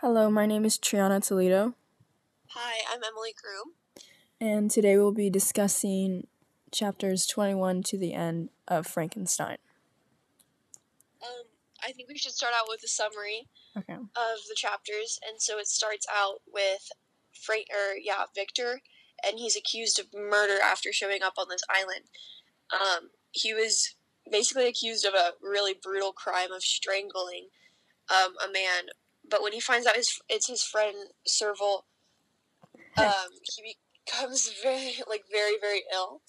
Hello, 0.00 0.30
my 0.30 0.46
name 0.46 0.64
is 0.64 0.78
Triana 0.78 1.24
Toledo, 1.24 1.74
Hi, 2.50 2.78
I'm 2.92 3.00
Emily 3.04 3.34
Groom. 3.40 3.74
and 4.40 4.70
today 4.70 4.96
we'll 4.96 5.12
be 5.12 5.28
discussing 5.30 6.26
chapters 6.70 7.26
21 7.26 7.82
to 7.84 7.98
the 7.98 8.14
end 8.14 8.50
of 8.68 8.86
Frankenstein. 8.86 9.58
Um, 11.22 11.46
I 11.84 11.92
think 11.92 12.08
we 12.08 12.16
should 12.18 12.32
start 12.32 12.52
out 12.56 12.66
with 12.68 12.82
a 12.84 12.88
summary 12.88 13.48
Okay. 13.76 13.94
of 13.94 14.38
the 14.48 14.54
chapters, 14.56 15.18
and 15.28 15.40
so 15.40 15.58
it 15.58 15.66
starts 15.68 16.06
out 16.14 16.40
with 16.52 16.90
Frank, 17.32 17.66
or 17.72 17.96
yeah, 17.96 18.24
Victor, 18.34 18.80
and 19.26 19.38
he's 19.38 19.56
accused 19.56 19.98
of 19.98 20.06
murder 20.14 20.60
after 20.62 20.92
showing 20.92 21.22
up 21.22 21.34
on 21.38 21.46
this 21.50 21.62
island. 21.68 22.04
Um, 22.72 23.10
he 23.32 23.52
was 23.54 23.94
basically 24.30 24.68
accused 24.68 25.04
of 25.04 25.14
a 25.14 25.32
really 25.42 25.74
brutal 25.80 26.12
crime 26.12 26.52
of 26.52 26.62
strangling 26.62 27.48
um, 28.10 28.34
a 28.42 28.50
man, 28.50 28.88
but 29.30 29.42
when 29.42 29.52
he 29.52 29.60
finds 29.60 29.86
out 29.86 29.96
his, 29.96 30.20
it's 30.28 30.48
his 30.48 30.62
friend 30.62 30.96
Clerval, 31.26 31.84
um, 32.96 33.30
he 33.56 33.76
becomes 34.06 34.50
very, 34.62 34.96
like, 35.08 35.24
very, 35.30 35.56
very 35.60 35.82
ill. 35.92 36.22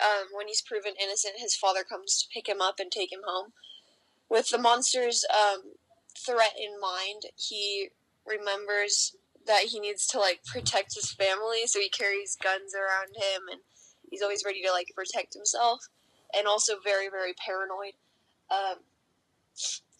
Um, 0.00 0.28
when 0.32 0.46
he's 0.46 0.62
proven 0.62 0.92
innocent, 1.02 1.34
his 1.38 1.56
father 1.56 1.82
comes 1.82 2.18
to 2.22 2.28
pick 2.32 2.48
him 2.48 2.60
up 2.60 2.76
and 2.78 2.90
take 2.90 3.12
him 3.12 3.22
home. 3.26 3.52
With 4.30 4.50
the 4.50 4.58
monster's 4.58 5.24
um, 5.30 5.72
threat 6.16 6.52
in 6.58 6.80
mind, 6.80 7.22
he 7.36 7.88
remembers 8.26 9.16
that 9.46 9.64
he 9.64 9.80
needs 9.80 10.06
to 10.08 10.20
like 10.20 10.44
protect 10.44 10.94
his 10.94 11.10
family, 11.10 11.66
so 11.66 11.80
he 11.80 11.88
carries 11.88 12.36
guns 12.40 12.74
around 12.74 13.16
him, 13.16 13.48
and 13.50 13.60
he's 14.08 14.22
always 14.22 14.44
ready 14.44 14.62
to 14.62 14.70
like 14.70 14.92
protect 14.94 15.34
himself, 15.34 15.88
and 16.36 16.46
also 16.46 16.74
very, 16.84 17.08
very 17.08 17.32
paranoid. 17.34 17.94
Um, 18.50 18.78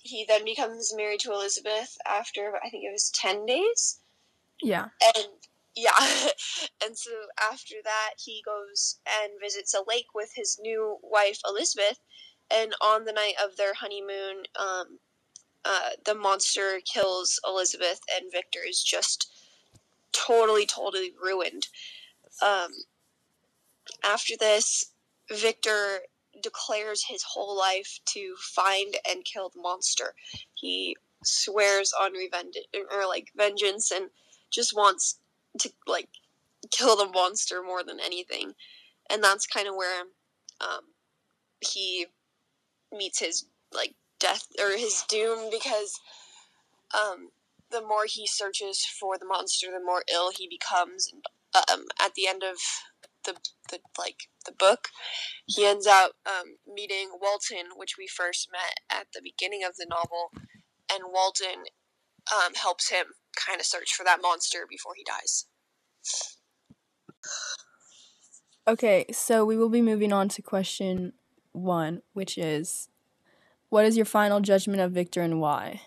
he 0.09 0.25
then 0.27 0.45
becomes 0.45 0.95
married 0.97 1.21
to 1.21 1.33
Elizabeth 1.33 1.97
after 2.07 2.57
I 2.65 2.71
think 2.71 2.85
it 2.85 2.93
was 2.93 3.11
ten 3.11 3.47
days, 3.47 4.01
Yeah. 4.63 4.89
and 5.17 5.29
yeah 5.79 5.93
and 6.85 6.99
so 6.99 7.11
after 7.53 7.77
that 7.85 8.15
he 8.19 8.43
goes 8.45 8.99
and 9.23 9.33
visits 9.41 9.75
a 9.75 9.83
lake 9.87 10.07
with 10.15 10.31
his 10.35 10.59
new 10.61 10.99
wife 11.03 11.39
elizabeth 11.47 12.01
and 12.51 12.75
on 12.81 13.05
the 13.05 13.13
night 13.13 13.35
of 13.43 13.57
their 13.57 13.75
honeymoon 13.75 14.43
um, 14.59 14.99
uh, 15.65 15.91
the 16.05 16.15
monster 16.15 16.81
kills 16.93 17.39
elizabeth 17.47 18.01
and 18.17 18.33
victor 18.33 18.61
is 18.69 18.83
just 18.83 19.31
totally 20.13 20.67
totally 20.67 21.13
ruined 21.23 21.69
um, 22.45 22.71
after 24.05 24.35
this 24.39 24.87
victor 25.31 26.01
declares 26.43 27.05
his 27.09 27.23
whole 27.23 27.57
life 27.57 27.99
to 28.07 28.35
find 28.55 28.97
and 29.09 29.25
kill 29.25 29.51
the 29.51 29.61
monster 29.61 30.15
he 30.55 30.97
swears 31.25 31.93
on 32.01 32.13
revenge 32.13 32.57
or 32.93 33.07
like 33.07 33.29
vengeance 33.37 33.91
and 33.91 34.11
just 34.51 34.75
wants 34.75 35.19
to 35.59 35.71
like 35.87 36.09
kill 36.71 36.97
the 36.97 37.07
monster 37.07 37.63
more 37.63 37.83
than 37.85 38.01
anything, 38.01 38.53
and 39.11 39.23
that's 39.23 39.47
kind 39.47 39.69
of 39.69 39.75
where 39.75 40.03
um, 40.61 40.83
he 41.61 42.07
meets 42.93 43.21
his 43.21 43.47
like 43.73 43.95
death 44.19 44.47
or 44.61 44.77
his 44.77 45.05
doom 45.09 45.51
because 45.51 46.01
um, 46.95 47.29
the 47.71 47.81
more 47.81 48.05
he 48.07 48.27
searches 48.27 48.85
for 48.85 49.19
the 49.19 49.27
monster, 49.27 49.69
the 49.71 49.85
more 49.85 50.03
ill 50.13 50.31
he 50.31 50.49
becomes. 50.49 51.13
Um, 51.73 51.87
at 51.99 52.13
the 52.15 52.29
end 52.29 52.43
of 52.43 52.59
the 53.25 53.35
the 53.71 53.81
like 53.99 54.29
the 54.47 54.53
book, 54.53 54.89
he 55.47 55.65
ends 55.65 55.87
up 55.87 56.13
um, 56.27 56.57
meeting 56.73 57.11
Walton, 57.21 57.77
which 57.77 57.97
we 57.99 58.07
first 58.07 58.49
met 58.51 58.99
at 58.99 59.09
the 59.15 59.21
beginning 59.23 59.65
of 59.65 59.77
the 59.77 59.87
novel, 59.89 60.31
and 60.93 61.13
Walton 61.13 61.65
um, 62.33 62.55
helps 62.55 62.91
him 62.91 63.07
kind 63.37 63.61
of 63.61 63.67
search 63.67 63.93
for 63.93 64.05
that 64.05 64.23
monster 64.23 64.67
before 64.69 64.93
he 64.97 65.05
dies. 65.05 65.47
Okay, 68.67 69.07
so 69.13 69.45
we 69.45 69.57
will 69.57 69.71
be 69.71 69.81
moving 69.81 70.13
on 70.13 70.29
to 70.29 70.43
question 70.43 71.15
one, 71.53 72.03
which 72.13 72.37
is 72.37 72.89
what 73.71 73.85
is 73.85 73.97
your 73.97 74.07
final 74.07 74.41
judgment 74.41 74.81
of 74.81 74.93
Victor 74.93 75.23
and 75.23 75.41
why? 75.41 75.83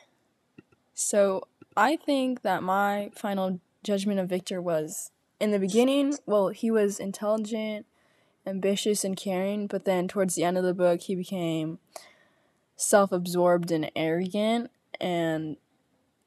So 0.94 1.48
I 1.76 1.96
think 1.96 2.42
that 2.42 2.64
my 2.64 3.12
final 3.16 3.60
judgment 3.84 4.20
of 4.20 4.30
Victor 4.30 4.62
was 4.62 5.12
in 5.42 5.50
the 5.50 5.60
beginning, 5.60 6.14
well, 6.28 6.50
he 6.50 6.70
was 6.70 7.00
intelligent, 7.00 7.88
ambitious, 8.46 9.04
and 9.04 9.18
caring, 9.18 9.66
but 9.66 9.86
then 9.86 10.08
towards 10.08 10.36
the 10.36 10.44
end 10.44 10.56
of 10.56 10.64
the 10.64 10.74
book, 10.74 11.02
he 11.02 11.16
became 11.16 11.80
self 12.76 13.12
absorbed 13.12 13.72
and 13.72 13.92
arrogant. 13.96 14.70
And 15.00 15.58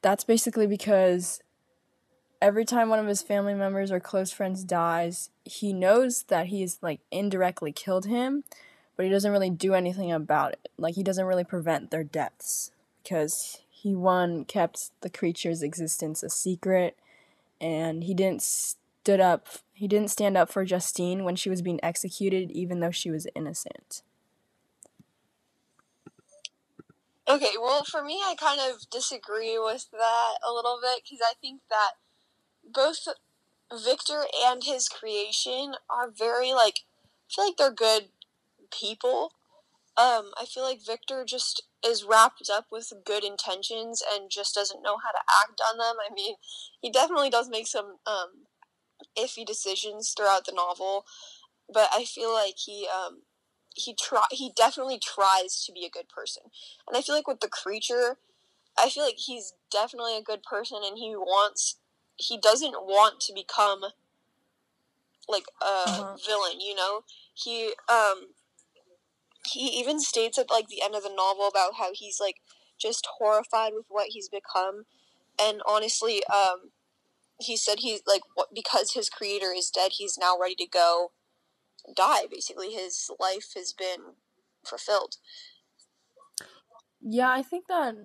that's 0.01 0.25
basically 0.25 0.67
because 0.67 1.39
every 2.41 2.65
time 2.65 2.89
one 2.89 2.99
of 2.99 3.07
his 3.07 3.21
family 3.21 3.53
members 3.53 3.89
or 3.89 4.01
close 4.01 4.33
friends 4.33 4.65
dies, 4.65 5.29
he 5.45 5.71
knows 5.71 6.23
that 6.23 6.47
he's 6.47 6.77
like 6.81 6.99
indirectly 7.09 7.71
killed 7.71 8.07
him, 8.07 8.43
but 8.97 9.05
he 9.05 9.11
doesn't 9.11 9.31
really 9.31 9.49
do 9.49 9.73
anything 9.73 10.11
about 10.11 10.51
it. 10.51 10.67
Like 10.77 10.95
he 10.95 11.03
doesn't 11.03 11.25
really 11.25 11.45
prevent 11.45 11.89
their 11.89 12.03
deaths 12.03 12.71
because 13.01 13.59
he 13.69 13.95
one 13.95 14.43
kept 14.43 14.91
the 14.99 15.09
creature's 15.09 15.61
existence 15.61 16.21
a 16.21 16.29
secret 16.29 16.97
and 17.61 18.03
he 18.03 18.13
didn't 18.13 18.41
stood 19.05 19.19
up 19.19 19.47
he 19.71 19.87
didn't 19.87 20.09
stand 20.09 20.35
up 20.35 20.49
for 20.49 20.65
Justine 20.65 21.23
when 21.23 21.35
she 21.35 21.49
was 21.49 21.61
being 21.61 21.79
executed 21.83 22.49
even 22.51 22.79
though 22.79 22.91
she 22.91 23.11
was 23.11 23.27
innocent. 23.35 24.01
Okay, 27.27 27.51
well, 27.61 27.83
for 27.83 28.03
me, 28.03 28.21
I 28.23 28.35
kind 28.39 28.61
of 28.61 28.89
disagree 28.89 29.59
with 29.59 29.87
that 29.91 30.35
a 30.47 30.51
little 30.51 30.79
bit 30.81 31.01
because 31.03 31.19
I 31.21 31.33
think 31.41 31.61
that 31.69 31.91
both 32.63 33.07
Victor 33.83 34.23
and 34.45 34.63
his 34.63 34.87
creation 34.87 35.73
are 35.89 36.09
very 36.09 36.53
like 36.53 36.79
I 37.29 37.35
feel 37.35 37.45
like 37.45 37.57
they're 37.57 37.71
good 37.71 38.09
people. 38.71 39.33
Um, 39.97 40.31
I 40.39 40.45
feel 40.45 40.63
like 40.63 40.79
Victor 40.85 41.25
just 41.27 41.61
is 41.85 42.03
wrapped 42.03 42.49
up 42.51 42.67
with 42.71 42.91
good 43.05 43.23
intentions 43.23 44.01
and 44.13 44.31
just 44.31 44.55
doesn't 44.55 44.81
know 44.81 44.97
how 44.97 45.11
to 45.11 45.19
act 45.43 45.61
on 45.69 45.77
them. 45.77 45.97
I 45.99 46.13
mean, 46.13 46.35
he 46.81 46.89
definitely 46.89 47.29
does 47.29 47.49
make 47.49 47.67
some 47.67 47.97
um, 48.07 48.45
iffy 49.17 49.45
decisions 49.45 50.13
throughout 50.15 50.45
the 50.45 50.51
novel, 50.53 51.05
but 51.71 51.89
I 51.93 52.05
feel 52.05 52.33
like 52.33 52.55
he 52.57 52.87
um, 52.87 53.21
he 53.75 53.95
try 53.95 54.25
he 54.31 54.51
definitely 54.55 54.99
tries 54.99 55.63
to 55.65 55.71
be 55.71 55.85
a 55.85 55.89
good 55.89 56.09
person, 56.09 56.43
and 56.87 56.97
I 56.97 57.01
feel 57.01 57.15
like 57.15 57.27
with 57.27 57.41
the 57.41 57.49
creature, 57.49 58.17
I 58.77 58.89
feel 58.89 59.03
like 59.03 59.17
he's 59.17 59.53
definitely 59.71 60.17
a 60.17 60.21
good 60.23 60.43
person 60.43 60.79
and 60.83 60.97
he 60.97 61.15
wants 61.15 61.79
he 62.17 62.37
doesn't 62.37 62.73
want 62.85 63.19
to 63.21 63.33
become 63.33 63.81
like 65.27 65.45
a 65.61 65.65
Uh-huh. 65.65 66.17
villain, 66.25 66.59
you 66.59 66.75
know? 66.75 67.01
He 67.33 67.73
um 67.89 68.27
he 69.45 69.67
even 69.79 69.99
states 69.99 70.37
at 70.37 70.49
like 70.49 70.67
the 70.67 70.81
end 70.81 70.95
of 70.95 71.03
the 71.03 71.13
novel 71.13 71.47
about 71.47 71.75
how 71.77 71.91
he's 71.93 72.19
like 72.19 72.37
just 72.77 73.07
horrified 73.17 73.73
with 73.73 73.85
what 73.89 74.07
he's 74.09 74.27
become 74.29 74.85
and 75.39 75.61
honestly 75.67 76.23
um 76.25 76.71
he 77.39 77.57
said 77.57 77.79
he's 77.79 78.01
like 78.07 78.21
because 78.53 78.93
his 78.93 79.09
creator 79.09 79.51
is 79.55 79.69
dead 79.69 79.93
he's 79.97 80.17
now 80.17 80.37
ready 80.39 80.55
to 80.55 80.67
go 80.67 81.11
die 81.93 82.23
basically. 82.31 82.71
His 82.71 83.09
life 83.19 83.53
has 83.55 83.73
been 83.73 84.15
fulfilled. 84.65 85.15
Yeah, 87.01 87.29
I 87.29 87.43
think 87.43 87.67
that 87.67 87.95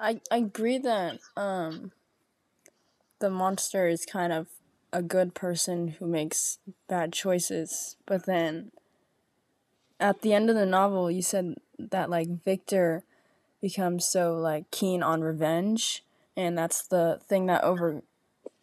I 0.00 0.20
I 0.30 0.38
agree 0.38 0.78
that 0.78 1.18
um 1.36 1.92
the 3.20 3.30
monster 3.30 3.86
is 3.86 4.06
kind 4.06 4.32
of 4.32 4.48
a 4.92 5.02
good 5.02 5.34
person 5.34 5.88
who 5.88 6.06
makes 6.06 6.58
bad 6.88 7.12
choices, 7.12 7.96
but 8.06 8.26
then 8.26 8.72
at 10.00 10.22
the 10.22 10.32
end 10.32 10.48
of 10.50 10.56
the 10.56 10.66
novel 10.66 11.10
you 11.10 11.22
said 11.22 11.54
that 11.78 12.10
like 12.10 12.42
Victor 12.44 13.04
becomes 13.60 14.06
so 14.06 14.34
like 14.34 14.70
keen 14.70 15.02
on 15.02 15.20
revenge 15.20 16.02
and 16.40 16.56
that's 16.56 16.86
the 16.86 17.20
thing 17.28 17.46
that 17.46 17.62
over 17.62 18.02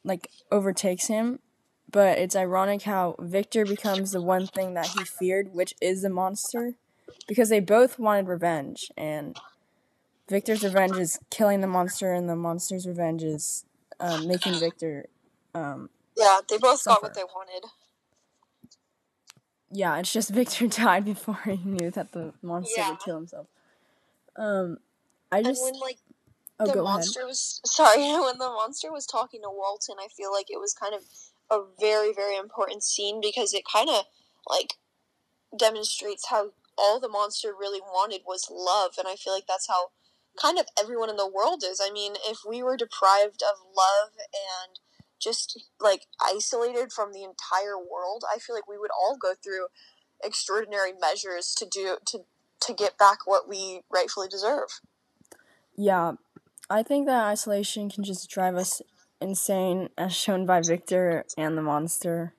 like 0.03 0.29
overtakes 0.51 1.07
him. 1.07 1.39
But 1.89 2.18
it's 2.18 2.35
ironic 2.35 2.81
how 2.81 3.15
Victor 3.19 3.65
becomes 3.65 4.12
the 4.12 4.21
one 4.21 4.47
thing 4.47 4.74
that 4.74 4.88
he 4.88 5.03
feared, 5.06 5.53
which 5.53 5.74
is 5.79 6.01
the 6.01 6.09
monster, 6.09 6.74
because 7.27 7.50
they 7.50 7.62
both 7.62 7.97
wanted 7.97 8.27
revenge 8.27 8.91
and 8.97 9.38
Victor's 10.29 10.63
revenge 10.63 10.97
is 10.97 11.19
killing 11.29 11.62
the 11.62 11.68
monster, 11.68 12.12
and 12.12 12.27
the 12.27 12.35
monster's 12.35 12.85
revenge 12.85 13.24
is 13.24 13.63
um, 14.01 14.27
making 14.27 14.59
Victor. 14.59 15.06
Um, 15.56 15.89
yeah 16.18 16.39
they 16.50 16.57
both 16.57 16.83
got 16.83 17.01
what 17.01 17.13
they 17.13 17.24
wanted 17.24 17.63
yeah, 19.71 19.97
it's 19.97 20.12
just 20.13 20.29
Victor 20.33 20.68
died 20.68 21.06
before 21.06 21.39
he 21.45 21.57
knew 21.57 21.91
that 21.91 22.12
the 22.12 22.33
monster 22.41 22.74
Yeah. 22.77 22.91
would 22.91 23.00
kill 23.00 23.15
himself. 23.15 23.47
Um, 24.35 24.77
I 25.31 25.44
just 25.44 25.62
and 25.63 25.74
when 25.74 25.81
like 25.81 25.97
oh 26.59 26.65
the 26.65 26.74
go 26.74 26.83
ahead. 26.83 26.83
monster 26.83 27.25
was 27.25 27.62
sorry 27.65 28.01
when 28.01 28.38
the 28.38 28.50
monster 28.50 28.92
was 28.92 29.06
talking 29.06 29.42
to 29.42 29.50
Walton, 29.50 29.95
I 30.00 30.07
feel 30.15 30.31
like 30.31 30.48
it 30.50 30.59
was 30.59 30.74
kind 30.74 30.94
of 30.94 31.01
a 31.50 31.63
very 31.80 32.13
very 32.13 32.36
important 32.36 32.83
scene 32.83 33.19
because 33.21 33.54
it 33.54 33.63
kind 33.71 33.89
of 33.89 34.06
like 34.50 34.75
demonstrates 35.57 36.27
how 36.30 36.51
all 36.77 37.00
the 37.00 37.09
monster 37.09 37.54
really 37.57 37.81
wanted 37.81 38.21
was 38.25 38.48
love, 38.51 38.94
and 38.98 39.07
I 39.07 39.15
feel 39.15 39.33
like 39.33 39.48
that's 39.48 39.68
how 39.68 39.89
kind 40.39 40.59
of 40.59 40.68
everyone 40.80 41.09
in 41.09 41.18
the 41.18 41.27
world 41.27 41.63
is. 41.68 41.81
I 41.83 41.92
mean, 41.92 42.13
if 42.25 42.39
we 42.48 42.62
were 42.62 42.77
deprived 42.77 43.42
of 43.42 43.57
love 43.75 44.12
and 44.33 44.80
just 45.19 45.65
like 45.80 46.03
isolated 46.21 46.92
from 46.94 47.12
the 47.12 47.24
entire 47.24 47.77
world, 47.77 48.24
I 48.31 48.38
feel 48.38 48.56
like 48.56 48.68
we 48.68 48.77
would 48.77 48.92
all 48.92 49.18
go 49.18 49.33
through 49.33 49.68
extraordinary 50.24 50.94
measures 50.94 51.53
to 51.57 51.65
do 51.65 51.98
to 52.06 52.19
to 52.60 52.74
get 52.74 52.98
back 52.98 53.25
what 53.25 53.48
we 53.48 53.81
rightfully 53.92 54.27
deserve. 54.27 54.81
Yeah, 55.75 56.13
I 56.69 56.84
think 56.84 57.08
that 57.08 57.25
isolation 57.25 57.90
can 57.90 58.04
just 58.04 58.30
drive 58.30 58.56
us 58.56 58.81
insane, 59.22 59.90
as 59.98 60.16
shown 60.16 60.46
by 60.46 60.62
Victor 60.62 61.25
and 61.38 61.58
the 61.58 61.62
monster. 61.62 62.34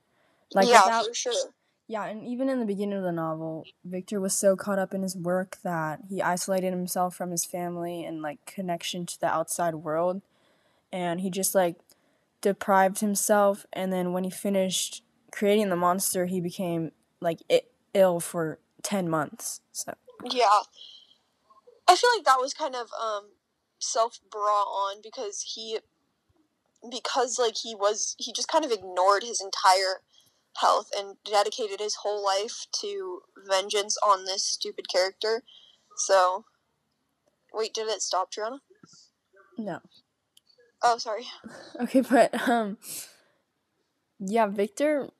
Like 0.54 0.68
yeah, 0.68 0.84
without, 0.84 1.06
for 1.06 1.14
sure. 1.14 1.50
Yeah, 1.86 2.04
and 2.04 2.22
even 2.22 2.50
in 2.50 2.60
the 2.60 2.66
beginning 2.66 2.98
of 2.98 3.04
the 3.04 3.12
novel, 3.12 3.64
Victor 3.84 4.20
was 4.20 4.36
so 4.36 4.56
caught 4.56 4.78
up 4.78 4.92
in 4.92 5.02
his 5.02 5.16
work 5.16 5.56
that 5.64 6.00
he 6.08 6.20
isolated 6.20 6.70
himself 6.70 7.16
from 7.16 7.30
his 7.30 7.46
family 7.46 8.04
and 8.04 8.20
like 8.20 8.44
connection 8.44 9.06
to 9.06 9.18
the 9.18 9.26
outside 9.26 9.74
world. 9.76 10.20
And 10.92 11.22
he 11.22 11.30
just 11.30 11.54
like 11.54 11.76
deprived 12.42 13.00
himself 13.00 13.66
and 13.72 13.92
then 13.92 14.12
when 14.12 14.24
he 14.24 14.30
finished 14.30 15.02
creating 15.32 15.70
the 15.70 15.76
monster, 15.76 16.26
he 16.26 16.40
became 16.40 16.92
like 17.20 17.40
ill 17.94 18.20
for 18.20 18.58
10 18.82 19.08
months. 19.08 19.62
So 19.72 19.94
Yeah. 20.30 20.60
I 21.88 21.96
feel 21.96 22.10
like 22.14 22.26
that 22.26 22.38
was 22.38 22.52
kind 22.52 22.74
of 22.74 22.88
um 22.92 23.30
self 23.78 24.18
brought 24.30 24.66
on 24.66 25.00
because 25.02 25.54
he 25.54 25.78
because 26.90 27.38
like 27.38 27.56
he 27.62 27.74
was 27.74 28.14
he 28.18 28.32
just 28.32 28.48
kind 28.48 28.64
of 28.64 28.70
ignored 28.70 29.22
his 29.22 29.40
entire 29.40 30.00
health 30.60 30.90
and 30.96 31.16
dedicated 31.24 31.80
his 31.80 31.96
whole 32.02 32.24
life 32.24 32.66
to 32.80 33.20
vengeance 33.48 33.96
on 34.04 34.24
this 34.24 34.42
stupid 34.42 34.88
character. 34.88 35.42
So, 35.96 36.44
wait, 37.52 37.74
did 37.74 37.88
it 37.88 38.02
stop, 38.02 38.30
Triana? 38.32 38.58
No. 39.56 39.80
Oh, 40.82 40.98
sorry. 40.98 41.26
Okay, 41.80 42.00
but 42.00 42.48
um, 42.48 42.78
yeah, 44.18 44.46
Victor. 44.46 45.10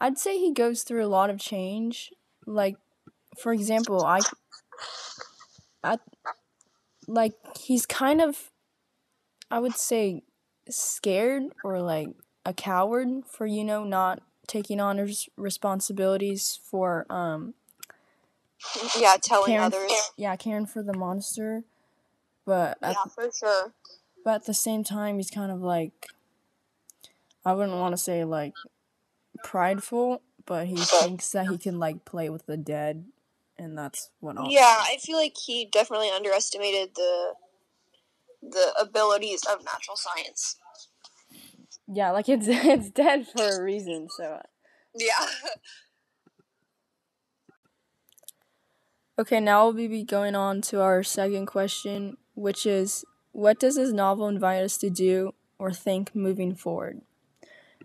I'd 0.00 0.18
say 0.18 0.38
he 0.38 0.52
goes 0.52 0.82
through 0.82 1.04
a 1.04 1.08
lot 1.08 1.30
of 1.30 1.38
change. 1.40 2.12
Like, 2.46 2.76
for 3.40 3.52
example, 3.52 4.04
I, 4.04 4.20
I, 5.82 5.98
like 7.08 7.34
he's 7.58 7.86
kind 7.86 8.20
of, 8.20 8.50
I 9.50 9.58
would 9.58 9.76
say, 9.76 10.22
scared 10.68 11.44
or 11.64 11.80
like 11.80 12.08
a 12.44 12.52
coward 12.52 13.08
for 13.26 13.46
you 13.46 13.64
know 13.64 13.82
not 13.84 14.22
taking 14.46 14.80
on 14.80 14.98
his 14.98 15.28
responsibilities 15.36 16.60
for 16.62 17.10
um 17.10 17.54
yeah 18.98 19.16
telling 19.20 19.46
caring, 19.46 19.64
others. 19.64 19.92
yeah 20.16 20.36
caring 20.36 20.66
for 20.66 20.82
the 20.82 20.96
monster. 20.96 21.64
But 22.44 22.78
yeah 22.82 22.94
for 23.14 23.28
sure. 23.30 23.72
but 24.24 24.36
at 24.36 24.46
the 24.46 24.54
same 24.54 24.84
time 24.84 25.16
he's 25.16 25.30
kind 25.30 25.52
of 25.52 25.60
like 25.60 26.06
i 27.44 27.52
wouldn't 27.52 27.76
want 27.76 27.92
to 27.92 27.98
say 27.98 28.24
like 28.24 28.54
prideful 29.44 30.22
but 30.46 30.66
he 30.66 30.76
thinks 30.76 31.30
that 31.32 31.48
he 31.48 31.58
can 31.58 31.78
like 31.78 32.06
play 32.06 32.30
with 32.30 32.46
the 32.46 32.56
dead 32.56 33.04
and 33.58 33.76
that's 33.76 34.10
what 34.20 34.38
I'll 34.38 34.50
yeah 34.50 34.82
i 34.82 34.96
feel 35.00 35.16
like 35.16 35.34
he 35.36 35.68
definitely 35.70 36.10
underestimated 36.10 36.90
the 36.94 37.34
the 38.40 38.72
abilities 38.80 39.42
of 39.44 39.64
natural 39.64 39.96
science 39.96 40.56
yeah, 41.88 42.10
like 42.10 42.28
it's 42.28 42.46
it's 42.48 42.90
dead 42.90 43.26
for 43.26 43.48
a 43.48 43.62
reason. 43.62 44.08
So 44.10 44.40
yeah. 44.94 45.26
okay, 49.18 49.40
now 49.40 49.64
we'll 49.64 49.88
be 49.88 50.04
going 50.04 50.34
on 50.34 50.60
to 50.62 50.82
our 50.82 51.02
second 51.02 51.46
question, 51.46 52.18
which 52.34 52.66
is, 52.66 53.04
what 53.32 53.58
does 53.58 53.76
this 53.76 53.92
novel 53.92 54.28
invite 54.28 54.62
us 54.62 54.76
to 54.78 54.90
do 54.90 55.34
or 55.58 55.72
think 55.72 56.14
moving 56.14 56.54
forward? 56.54 57.00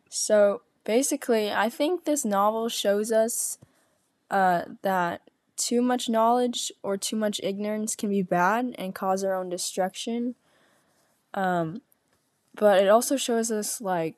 So 0.09 0.61
basically, 0.83 1.51
I 1.51 1.69
think 1.69 2.03
this 2.03 2.25
novel 2.25 2.69
shows 2.69 3.11
us 3.11 3.57
uh, 4.29 4.63
that 4.81 5.21
too 5.65 5.81
much 5.81 6.09
knowledge 6.09 6.71
or 6.81 6.97
too 6.97 7.15
much 7.15 7.39
ignorance 7.43 7.95
can 7.95 8.09
be 8.09 8.21
bad 8.21 8.75
and 8.77 8.95
cause 8.95 9.23
our 9.23 9.33
own 9.33 9.49
destruction. 9.49 10.35
Um, 11.33 11.81
but 12.55 12.81
it 12.81 12.89
also 12.89 13.17
shows 13.17 13.51
us 13.51 13.81
like 13.81 14.15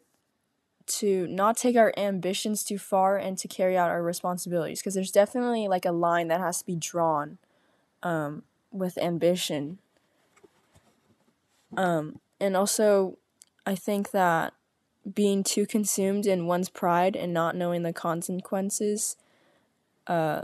to 0.88 1.28
not 1.28 1.58
take 1.58 1.76
our 1.76 1.94
ambitions 1.98 2.64
too 2.64 2.78
far 2.78 3.18
and 3.18 3.38
to 3.38 3.48
carry 3.48 3.78
out 3.78 3.90
our 3.90 4.04
responsibilities 4.04 4.80
because 4.80 4.94
there's 4.94 5.12
definitely 5.12 5.68
like 5.68 5.86
a 5.86 5.92
line 5.92 6.28
that 6.28 6.40
has 6.40 6.60
to 6.60 6.66
be 6.66 6.76
drawn 6.76 7.38
um, 8.04 8.44
with 8.72 8.98
ambition 8.98 9.80
um, 11.76 12.20
and 12.40 12.56
also 12.56 13.18
i 13.66 13.74
think 13.74 14.12
that 14.12 14.54
being 15.12 15.44
too 15.44 15.66
consumed 15.66 16.26
in 16.26 16.46
one's 16.46 16.70
pride 16.70 17.16
and 17.16 17.34
not 17.34 17.56
knowing 17.56 17.84
the 17.84 17.94
consequences 17.94 19.18
uh, 20.08 20.42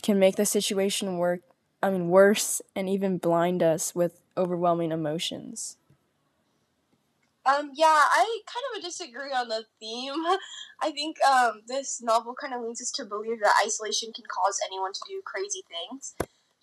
can 0.00 0.18
make 0.18 0.36
the 0.36 0.46
situation 0.46 1.18
work 1.18 1.40
i 1.82 1.90
mean 1.90 2.08
worse 2.08 2.60
and 2.74 2.88
even 2.88 3.18
blind 3.18 3.62
us 3.62 3.94
with 3.94 4.20
overwhelming 4.36 4.92
emotions 4.92 5.76
um, 7.46 7.70
yeah, 7.74 7.86
I 7.86 8.40
kind 8.46 8.64
of 8.76 8.82
disagree 8.82 9.32
on 9.32 9.48
the 9.48 9.64
theme. 9.80 10.22
I 10.82 10.90
think 10.90 11.16
um, 11.24 11.62
this 11.66 12.00
novel 12.02 12.34
kind 12.38 12.54
of 12.54 12.62
leads 12.62 12.82
us 12.82 12.90
to 12.92 13.04
believe 13.04 13.40
that 13.40 13.54
isolation 13.64 14.12
can 14.12 14.24
cause 14.26 14.58
anyone 14.66 14.92
to 14.92 15.00
do 15.08 15.22
crazy 15.24 15.62
things. 15.68 16.14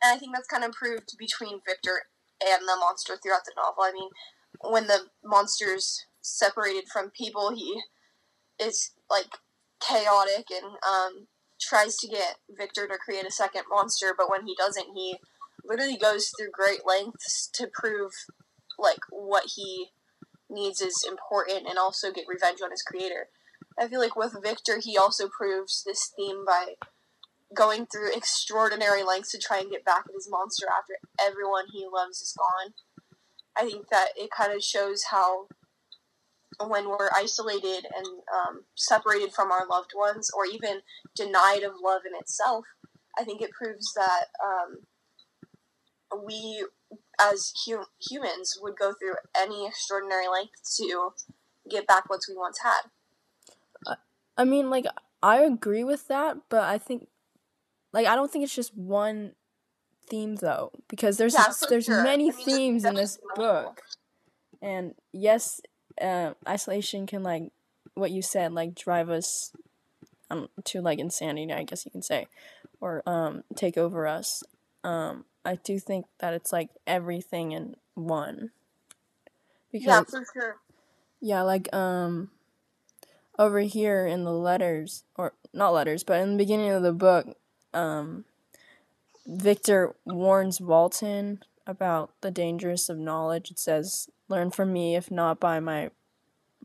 And 0.03 0.15
I 0.15 0.17
think 0.17 0.33
that's 0.33 0.47
kind 0.47 0.63
of 0.63 0.71
proved 0.73 1.17
between 1.17 1.61
Victor 1.65 2.03
and 2.41 2.61
the 2.61 2.77
monster 2.79 3.15
throughout 3.17 3.45
the 3.45 3.53
novel. 3.55 3.83
I 3.83 3.91
mean, 3.91 4.09
when 4.61 4.87
the 4.87 5.07
monster's 5.23 6.05
separated 6.21 6.85
from 6.91 7.09
people, 7.09 7.53
he 7.55 7.81
is 8.59 8.91
like 9.09 9.37
chaotic 9.79 10.47
and 10.51 10.65
um, 10.87 11.27
tries 11.59 11.97
to 11.97 12.07
get 12.07 12.37
Victor 12.49 12.87
to 12.87 12.97
create 12.97 13.25
a 13.25 13.31
second 13.31 13.63
monster, 13.69 14.13
but 14.17 14.29
when 14.29 14.45
he 14.45 14.55
doesn't, 14.55 14.95
he 14.95 15.17
literally 15.63 15.97
goes 15.97 16.29
through 16.29 16.51
great 16.51 16.81
lengths 16.85 17.49
to 17.53 17.67
prove 17.71 18.11
like 18.79 18.99
what 19.09 19.51
he 19.55 19.87
needs 20.49 20.81
is 20.81 21.05
important 21.07 21.67
and 21.67 21.77
also 21.77 22.11
get 22.11 22.25
revenge 22.27 22.59
on 22.63 22.71
his 22.71 22.81
creator. 22.81 23.27
I 23.79 23.87
feel 23.87 23.99
like 23.99 24.15
with 24.15 24.35
Victor, 24.41 24.79
he 24.81 24.97
also 24.97 25.27
proves 25.27 25.83
this 25.83 26.11
theme 26.15 26.45
by 26.45 26.75
going 27.53 27.85
through 27.85 28.15
extraordinary 28.15 29.03
lengths 29.03 29.31
to 29.31 29.37
try 29.37 29.59
and 29.59 29.71
get 29.71 29.85
back 29.85 30.03
at 30.07 30.15
his 30.15 30.29
monster 30.29 30.67
after 30.67 30.93
everyone 31.19 31.65
he 31.71 31.85
loves 31.91 32.21
is 32.21 32.35
gone. 32.37 32.73
I 33.57 33.69
think 33.69 33.89
that 33.89 34.09
it 34.15 34.29
kind 34.35 34.53
of 34.53 34.63
shows 34.63 35.05
how 35.11 35.47
when 36.65 36.89
we're 36.89 37.09
isolated 37.15 37.85
and 37.95 38.07
um, 38.33 38.63
separated 38.75 39.33
from 39.33 39.51
our 39.51 39.67
loved 39.67 39.91
ones 39.95 40.31
or 40.35 40.45
even 40.45 40.81
denied 41.15 41.63
of 41.63 41.73
love 41.83 42.01
in 42.05 42.17
itself, 42.19 42.65
I 43.17 43.23
think 43.23 43.41
it 43.41 43.51
proves 43.51 43.93
that 43.93 44.25
um, 44.43 44.79
we 46.25 46.65
as 47.19 47.53
hum- 47.65 47.85
humans 48.09 48.57
would 48.61 48.77
go 48.77 48.93
through 48.93 49.15
any 49.35 49.67
extraordinary 49.67 50.27
length 50.27 50.61
to 50.77 51.11
get 51.69 51.87
back 51.87 52.09
what 52.09 52.21
we 52.27 52.35
once 52.35 52.59
had. 52.63 53.97
I 54.37 54.43
mean, 54.43 54.69
like 54.69 54.85
I 55.23 55.39
agree 55.39 55.83
with 55.83 56.07
that, 56.07 56.37
but 56.49 56.63
I 56.63 56.77
think, 56.77 57.07
like, 57.91 58.05
I 58.05 58.15
don't 58.15 58.31
think 58.31 58.43
it's 58.43 58.55
just 58.55 58.75
one 58.75 59.33
theme 60.07 60.35
though, 60.35 60.71
because 60.87 61.17
there's 61.17 61.33
yeah, 61.33 61.51
there's 61.69 61.85
sure. 61.85 62.03
many 62.03 62.31
I 62.31 62.35
mean, 62.35 62.45
themes 62.45 62.85
in 62.85 62.93
this 62.93 63.17
book, 63.35 63.81
and 64.61 64.93
yes, 65.11 65.59
uh, 66.01 66.33
isolation 66.47 67.05
can 67.05 67.23
like 67.23 67.51
what 67.95 68.11
you 68.11 68.21
said, 68.21 68.53
like 68.53 68.75
drive 68.75 69.09
us 69.09 69.51
um, 70.29 70.49
to 70.65 70.81
like 70.81 70.99
insanity, 70.99 71.51
I 71.51 71.63
guess 71.63 71.85
you 71.85 71.91
can 71.91 72.01
say, 72.01 72.27
or 72.79 73.03
um, 73.05 73.43
take 73.55 73.77
over 73.77 74.07
us. 74.07 74.43
Um, 74.83 75.25
I 75.45 75.55
do 75.55 75.79
think 75.79 76.05
that 76.19 76.33
it's 76.33 76.51
like 76.51 76.69
everything 76.85 77.51
in 77.51 77.75
one. 77.95 78.51
Because, 79.71 79.85
yeah, 79.85 80.03
for 80.03 80.25
sure. 80.33 80.57
Yeah, 81.21 81.41
like 81.43 81.73
um 81.73 82.29
over 83.37 83.59
here 83.61 84.05
in 84.05 84.23
the 84.23 84.31
letters 84.31 85.03
or 85.15 85.33
not 85.53 85.73
letters, 85.73 86.03
but 86.03 86.19
in 86.21 86.31
the 86.31 86.37
beginning 86.37 86.69
of 86.69 86.83
the 86.83 86.93
book, 86.93 87.37
um 87.73 88.25
Victor 89.27 89.95
warns 90.05 90.59
Walton 90.59 91.43
about 91.67 92.11
the 92.21 92.31
dangers 92.31 92.89
of 92.89 92.97
knowledge. 92.97 93.51
It 93.51 93.59
says, 93.59 94.09
"Learn 94.27 94.51
from 94.51 94.73
me, 94.73 94.95
if 94.95 95.11
not 95.11 95.39
by 95.39 95.59
my 95.59 95.91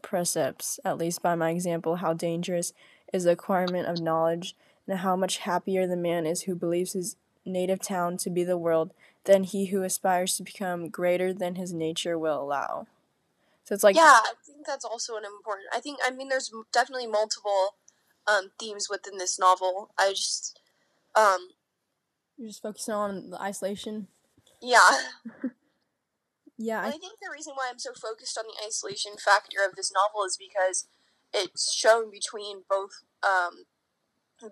precepts, 0.02 0.80
at 0.84 0.98
least 0.98 1.22
by 1.22 1.34
my 1.34 1.50
example, 1.50 1.96
how 1.96 2.12
dangerous 2.12 2.72
is 3.12 3.24
the 3.24 3.32
acquirement 3.32 3.88
of 3.88 4.00
knowledge, 4.00 4.56
and 4.86 4.98
how 4.98 5.16
much 5.16 5.38
happier 5.38 5.86
the 5.86 5.96
man 5.96 6.26
is 6.26 6.42
who 6.42 6.54
believes 6.54 6.92
his 6.92 7.16
native 7.44 7.80
town 7.80 8.16
to 8.16 8.30
be 8.30 8.44
the 8.44 8.58
world 8.58 8.92
than 9.24 9.44
he 9.44 9.66
who 9.66 9.82
aspires 9.82 10.36
to 10.36 10.42
become 10.42 10.88
greater 10.88 11.32
than 11.32 11.54
his 11.54 11.72
nature 11.72 12.18
will 12.18 12.40
allow. 12.40 12.86
So 13.64 13.74
it's 13.74 13.84
like 13.84 13.96
yeah, 13.96 14.20
I 14.22 14.32
think 14.44 14.66
that's 14.66 14.84
also 14.84 15.16
an 15.16 15.24
important. 15.24 15.68
I 15.72 15.80
think 15.80 15.98
I 16.04 16.10
mean 16.10 16.28
there's 16.28 16.52
definitely 16.72 17.06
multiple 17.06 17.76
um, 18.26 18.50
themes 18.58 18.88
within 18.90 19.18
this 19.18 19.38
novel. 19.38 19.90
I 19.98 20.10
just 20.10 20.58
um, 21.14 21.50
you're 22.36 22.48
just 22.48 22.62
focusing 22.62 22.94
on 22.94 23.30
the 23.30 23.40
isolation. 23.40 24.08
Yeah. 24.62 24.90
Yeah, 26.58 26.80
I 26.80 26.88
I, 26.88 26.90
think 26.92 27.18
the 27.20 27.32
reason 27.32 27.54
why 27.56 27.68
I'm 27.68 27.80
so 27.80 27.90
focused 27.92 28.38
on 28.38 28.44
the 28.46 28.64
isolation 28.64 29.12
factor 29.18 29.58
of 29.68 29.74
this 29.74 29.90
novel 29.92 30.24
is 30.24 30.38
because 30.38 30.86
it's 31.32 31.74
shown 31.74 32.08
between 32.08 32.62
both 32.70 33.02
um, 33.26 33.64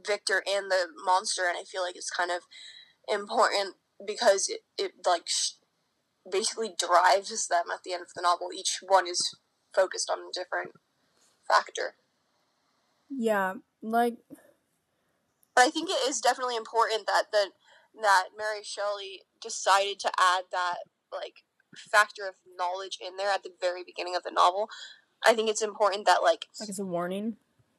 Victor 0.04 0.42
and 0.50 0.70
the 0.70 0.86
monster, 1.04 1.42
and 1.48 1.56
I 1.56 1.62
feel 1.62 1.82
like 1.82 1.94
it's 1.94 2.10
kind 2.10 2.32
of 2.32 2.42
important 3.06 3.76
because 4.04 4.48
it, 4.48 4.60
it 4.76 4.92
like 5.06 5.28
sh- 5.28 5.52
basically 6.28 6.74
drives 6.76 7.46
them 7.46 7.66
at 7.72 7.84
the 7.84 7.92
end 7.92 8.02
of 8.02 8.14
the 8.16 8.22
novel. 8.22 8.48
Each 8.52 8.80
one 8.82 9.06
is 9.06 9.36
focused 9.72 10.10
on 10.10 10.18
a 10.18 10.32
different 10.34 10.72
factor. 11.46 11.94
yeah, 13.08 13.54
like 13.82 14.16
But 15.54 15.66
I 15.66 15.70
think 15.70 15.90
it 15.90 16.08
is 16.08 16.20
definitely 16.20 16.56
important 16.56 17.06
that 17.06 17.26
the 17.30 17.50
that 18.02 18.28
Mary 18.36 18.64
Shelley 18.64 19.22
decided 19.40 19.98
to 20.00 20.08
add 20.18 20.44
that 20.52 20.78
like 21.12 21.44
factor 21.76 22.26
of 22.28 22.34
knowledge 22.56 22.98
in 23.00 23.16
there 23.16 23.30
at 23.30 23.42
the 23.42 23.52
very 23.60 23.82
beginning 23.84 24.16
of 24.16 24.22
the 24.22 24.30
novel. 24.30 24.68
I 25.24 25.34
think 25.34 25.48
it's 25.48 25.62
important 25.62 26.06
that 26.06 26.22
like 26.22 26.46
like 26.58 26.68
it's 26.68 26.78
a 26.78 26.84
warning. 26.84 27.36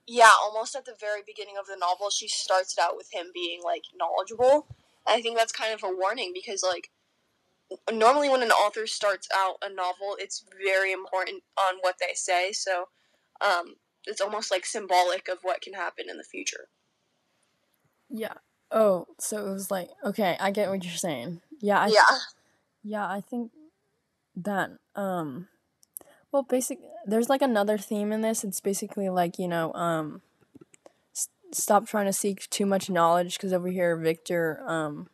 yeah, 0.07 0.31
almost 0.41 0.75
at 0.75 0.85
the 0.85 0.95
very 0.99 1.21
beginning 1.25 1.55
of 1.59 1.65
the 1.67 1.77
novel, 1.77 2.09
she 2.09 2.27
starts 2.27 2.77
it 2.77 2.81
out 2.81 2.95
with 2.95 3.09
him 3.11 3.27
being 3.33 3.61
like 3.63 3.83
knowledgeable. 3.95 4.67
And 5.07 5.17
I 5.17 5.21
think 5.21 5.37
that's 5.37 5.51
kind 5.51 5.73
of 5.73 5.83
a 5.83 5.95
warning 5.95 6.31
because 6.33 6.63
like 6.63 6.89
normally 7.91 8.29
when 8.29 8.43
an 8.43 8.51
author 8.51 8.85
starts 8.87 9.27
out 9.33 9.55
a 9.63 9.73
novel, 9.73 10.15
it's 10.19 10.45
very 10.63 10.91
important 10.91 11.43
on 11.57 11.75
what 11.81 11.95
they 11.99 12.13
say. 12.13 12.51
So 12.51 12.85
um, 13.41 13.75
it's 14.05 14.21
almost 14.21 14.51
like 14.51 14.65
symbolic 14.65 15.27
of 15.27 15.39
what 15.41 15.61
can 15.61 15.73
happen 15.73 16.05
in 16.09 16.17
the 16.17 16.23
future. 16.23 16.67
Yeah. 18.09 18.33
Oh, 18.71 19.05
so 19.19 19.45
it 19.47 19.51
was 19.51 19.69
like 19.71 19.89
okay, 20.05 20.37
I 20.39 20.51
get 20.51 20.69
what 20.69 20.83
you're 20.83 20.93
saying. 20.93 21.41
Yeah, 21.59 21.79
I 21.79 21.87
yeah, 21.87 22.17
Yeah, 22.83 23.07
I 23.07 23.21
think 23.21 23.51
that 24.35 24.71
um 24.95 25.47
well 26.31 26.43
basic 26.43 26.79
there's 27.05 27.29
like 27.29 27.41
another 27.41 27.77
theme 27.77 28.11
in 28.11 28.21
this. 28.21 28.43
It's 28.43 28.61
basically 28.61 29.09
like, 29.09 29.37
you 29.39 29.47
know, 29.47 29.73
um 29.73 30.21
s- 31.15 31.29
stop 31.51 31.87
trying 31.87 32.05
to 32.05 32.13
seek 32.13 32.49
too 32.49 32.65
much 32.65 32.89
knowledge 32.89 33.37
because 33.37 33.53
over 33.53 33.67
here 33.67 33.97
Victor 33.97 34.63
um 34.65 35.09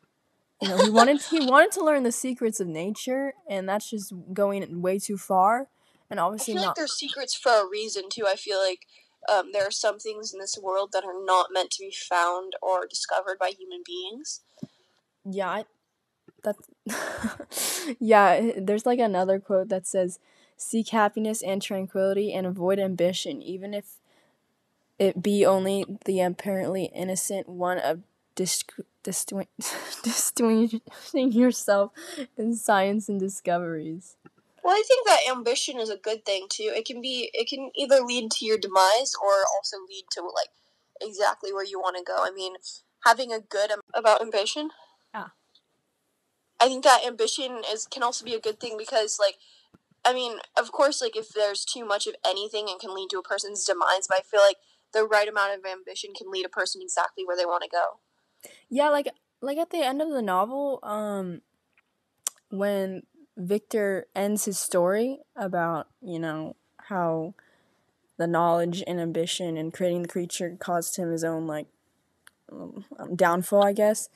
you 0.61 0.69
know, 0.69 0.77
he 0.83 0.89
wanted 0.89 1.21
he 1.21 1.39
wanted 1.45 1.71
to 1.73 1.83
learn 1.83 2.03
the 2.03 2.11
secrets 2.11 2.59
of 2.59 2.67
nature 2.67 3.33
and 3.49 3.67
that's 3.67 3.89
just 3.89 4.13
going 4.33 4.81
way 4.81 4.99
too 4.99 5.17
far 5.17 5.67
and 6.09 6.19
I 6.19 6.23
obviously 6.23 6.53
feel 6.53 6.61
like 6.61 6.67
not 6.69 6.75
there's 6.75 6.93
secrets 6.97 7.35
for 7.35 7.51
a 7.51 7.67
reason 7.69 8.03
too. 8.09 8.25
I 8.27 8.35
feel 8.35 8.59
like 8.59 8.85
um, 9.27 9.51
there 9.51 9.67
are 9.67 9.71
some 9.71 9.99
things 9.99 10.33
in 10.33 10.39
this 10.39 10.57
world 10.61 10.91
that 10.93 11.03
are 11.05 11.23
not 11.25 11.49
meant 11.51 11.71
to 11.71 11.83
be 11.83 11.91
found 11.91 12.53
or 12.61 12.87
discovered 12.87 13.37
by 13.39 13.49
human 13.49 13.83
beings. 13.85 14.41
Yeah, 15.25 15.49
I, 15.49 15.65
that's 16.43 17.95
yeah. 17.99 18.51
There's 18.57 18.85
like 18.85 18.99
another 18.99 19.39
quote 19.39 19.69
that 19.69 19.87
says, 19.87 20.19
"Seek 20.57 20.89
happiness 20.89 21.41
and 21.41 21.61
tranquility, 21.61 22.33
and 22.33 22.47
avoid 22.47 22.79
ambition, 22.79 23.41
even 23.41 23.73
if 23.73 23.97
it 24.99 25.21
be 25.21 25.45
only 25.45 25.85
the 26.05 26.21
apparently 26.21 26.85
innocent 26.85 27.47
one 27.47 27.77
of 27.79 28.01
dis- 28.35 28.63
distin- 29.03 29.47
distinguishing 30.03 31.31
yourself 31.31 31.91
in 32.37 32.55
science 32.55 33.09
and 33.09 33.19
discoveries." 33.19 34.16
Well, 34.67 34.75
I 34.75 34.83
think 34.85 35.07
that 35.07 35.31
ambition 35.31 35.79
is 35.79 35.89
a 35.89 35.95
good 35.95 36.25
thing 36.25 36.47
too. 36.49 36.73
It 36.75 36.85
can 36.85 36.99
be 36.99 37.29
it 37.33 37.47
can 37.47 37.71
either 37.73 38.01
lead 38.01 38.31
to 38.31 38.45
your 38.45 38.57
demise 38.57 39.13
or 39.23 39.45
also 39.55 39.77
lead 39.89 40.03
to 40.11 40.21
like 40.23 40.49
exactly 40.99 41.53
where 41.53 41.63
you 41.63 41.79
want 41.79 41.95
to 41.95 42.03
go. 42.03 42.17
I 42.19 42.31
mean, 42.31 42.55
having 43.05 43.31
a 43.31 43.39
good 43.39 43.71
about 43.93 44.21
ambition. 44.21 44.71
Yeah. 45.13 45.27
I 46.59 46.67
think 46.67 46.83
that 46.83 47.05
ambition 47.07 47.61
is 47.71 47.85
can 47.85 48.03
also 48.03 48.25
be 48.25 48.33
a 48.33 48.41
good 48.41 48.59
thing 48.59 48.75
because 48.77 49.17
like 49.21 49.35
I 50.03 50.11
mean, 50.13 50.39
of 50.59 50.73
course 50.73 51.01
like 51.01 51.15
if 51.15 51.29
there's 51.29 51.63
too 51.63 51.85
much 51.85 52.05
of 52.05 52.15
anything 52.25 52.67
it 52.67 52.81
can 52.81 52.93
lead 52.93 53.09
to 53.11 53.19
a 53.19 53.23
person's 53.23 53.63
demise, 53.63 54.07
but 54.09 54.17
I 54.19 54.21
feel 54.29 54.41
like 54.41 54.57
the 54.91 55.05
right 55.05 55.29
amount 55.29 55.57
of 55.57 55.65
ambition 55.65 56.11
can 56.13 56.29
lead 56.29 56.45
a 56.45 56.49
person 56.49 56.81
exactly 56.81 57.23
where 57.25 57.37
they 57.37 57.45
want 57.45 57.63
to 57.63 57.69
go. 57.69 58.01
Yeah, 58.67 58.89
like 58.89 59.07
like 59.41 59.59
at 59.59 59.69
the 59.69 59.85
end 59.85 60.01
of 60.01 60.09
the 60.09 60.21
novel, 60.21 60.81
um, 60.83 61.41
when 62.49 63.03
Victor 63.37 64.07
ends 64.15 64.45
his 64.45 64.57
story 64.57 65.19
about 65.35 65.87
you 66.01 66.19
know 66.19 66.55
how 66.89 67.33
the 68.17 68.27
knowledge 68.27 68.83
and 68.87 68.99
ambition 68.99 69.57
and 69.57 69.71
creating 69.71 70.01
the 70.01 70.07
creature 70.07 70.57
caused 70.59 70.97
him 70.97 71.11
his 71.11 71.23
own 71.23 71.47
like 71.47 71.67
um, 72.51 72.83
downfall, 73.15 73.63
I 73.63 73.73
guess, 73.73 74.09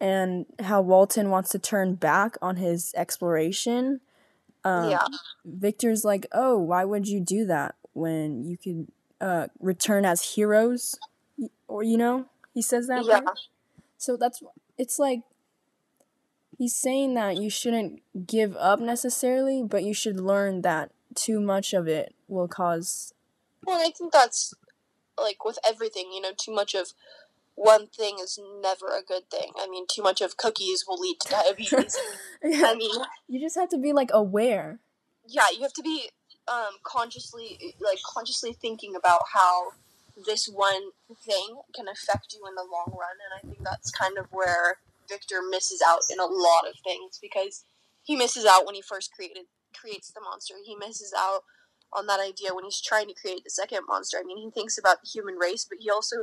and 0.00 0.46
how 0.60 0.80
Walton 0.80 1.30
wants 1.30 1.50
to 1.50 1.58
turn 1.58 1.94
back 1.94 2.36
on 2.42 2.56
his 2.56 2.92
exploration. 2.94 4.00
Um, 4.64 4.90
yeah. 4.90 5.06
Victor's 5.44 6.04
like, 6.04 6.26
oh, 6.32 6.58
why 6.58 6.84
would 6.84 7.08
you 7.08 7.20
do 7.20 7.46
that 7.46 7.74
when 7.94 8.44
you 8.44 8.56
could 8.56 8.88
uh, 9.20 9.46
return 9.60 10.04
as 10.04 10.34
heroes? 10.34 10.98
Or 11.68 11.82
you 11.82 11.96
know, 11.96 12.26
he 12.52 12.62
says 12.62 12.86
that. 12.88 13.04
Yeah. 13.04 13.20
part. 13.20 13.38
So 13.96 14.16
that's 14.16 14.42
it's 14.76 14.98
like 14.98 15.22
he's 16.58 16.74
saying 16.74 17.14
that 17.14 17.36
you 17.36 17.48
shouldn't 17.48 18.02
give 18.26 18.56
up 18.56 18.80
necessarily, 18.80 19.62
but 19.62 19.84
you 19.84 19.94
should 19.94 20.20
learn 20.20 20.62
that 20.62 20.90
too 21.14 21.40
much 21.40 21.72
of 21.72 21.88
it 21.88 22.14
will 22.26 22.48
cause 22.48 23.14
Well, 23.64 23.80
I 23.80 23.90
think 23.90 24.12
that's 24.12 24.52
like 25.16 25.44
with 25.44 25.58
everything, 25.66 26.10
you 26.12 26.20
know, 26.20 26.32
too 26.36 26.52
much 26.52 26.74
of 26.74 26.92
one 27.54 27.86
thing 27.86 28.18
is 28.22 28.38
never 28.62 28.86
a 28.88 29.02
good 29.02 29.30
thing. 29.30 29.52
I 29.58 29.68
mean, 29.68 29.86
too 29.88 30.02
much 30.02 30.20
of 30.20 30.36
cookies 30.36 30.84
will 30.86 30.98
lead 31.00 31.18
to 31.20 31.28
diabetes. 31.30 31.96
I 32.44 32.74
mean, 32.74 32.90
you 33.28 33.40
just 33.40 33.56
have 33.56 33.68
to 33.70 33.78
be 33.78 33.92
like 33.92 34.10
aware. 34.12 34.80
yeah, 35.26 35.46
you 35.54 35.62
have 35.62 35.72
to 35.74 35.82
be 35.82 36.10
um, 36.46 36.78
consciously, 36.82 37.74
like, 37.80 37.98
consciously 38.06 38.52
thinking 38.52 38.94
about 38.96 39.20
how 39.34 39.72
this 40.26 40.48
one 40.48 40.90
thing 41.24 41.60
can 41.74 41.86
affect 41.88 42.32
you 42.32 42.46
in 42.48 42.54
the 42.54 42.62
long 42.62 42.96
run, 42.98 43.16
and 43.22 43.34
I 43.36 43.40
think 43.46 43.62
that's 43.62 43.90
kind 43.90 44.18
of 44.18 44.26
where 44.30 44.78
Victor 45.08 45.40
misses 45.48 45.82
out 45.86 46.00
in 46.10 46.18
a 46.18 46.26
lot 46.26 46.68
of 46.68 46.74
things 46.84 47.18
because 47.20 47.64
he 48.02 48.16
misses 48.16 48.46
out 48.46 48.66
when 48.66 48.74
he 48.74 48.82
first 48.82 49.12
created 49.12 49.44
creates 49.74 50.10
the 50.12 50.20
monster. 50.20 50.54
He 50.64 50.76
misses 50.76 51.12
out 51.16 51.42
on 51.92 52.06
that 52.06 52.20
idea 52.20 52.54
when 52.54 52.64
he's 52.64 52.80
trying 52.80 53.08
to 53.08 53.14
create 53.14 53.44
the 53.44 53.50
second 53.50 53.80
monster. 53.88 54.18
I 54.18 54.24
mean, 54.24 54.38
he 54.38 54.50
thinks 54.50 54.78
about 54.78 54.98
the 55.02 55.08
human 55.08 55.36
race, 55.36 55.66
but 55.68 55.78
he 55.80 55.90
also 55.90 56.16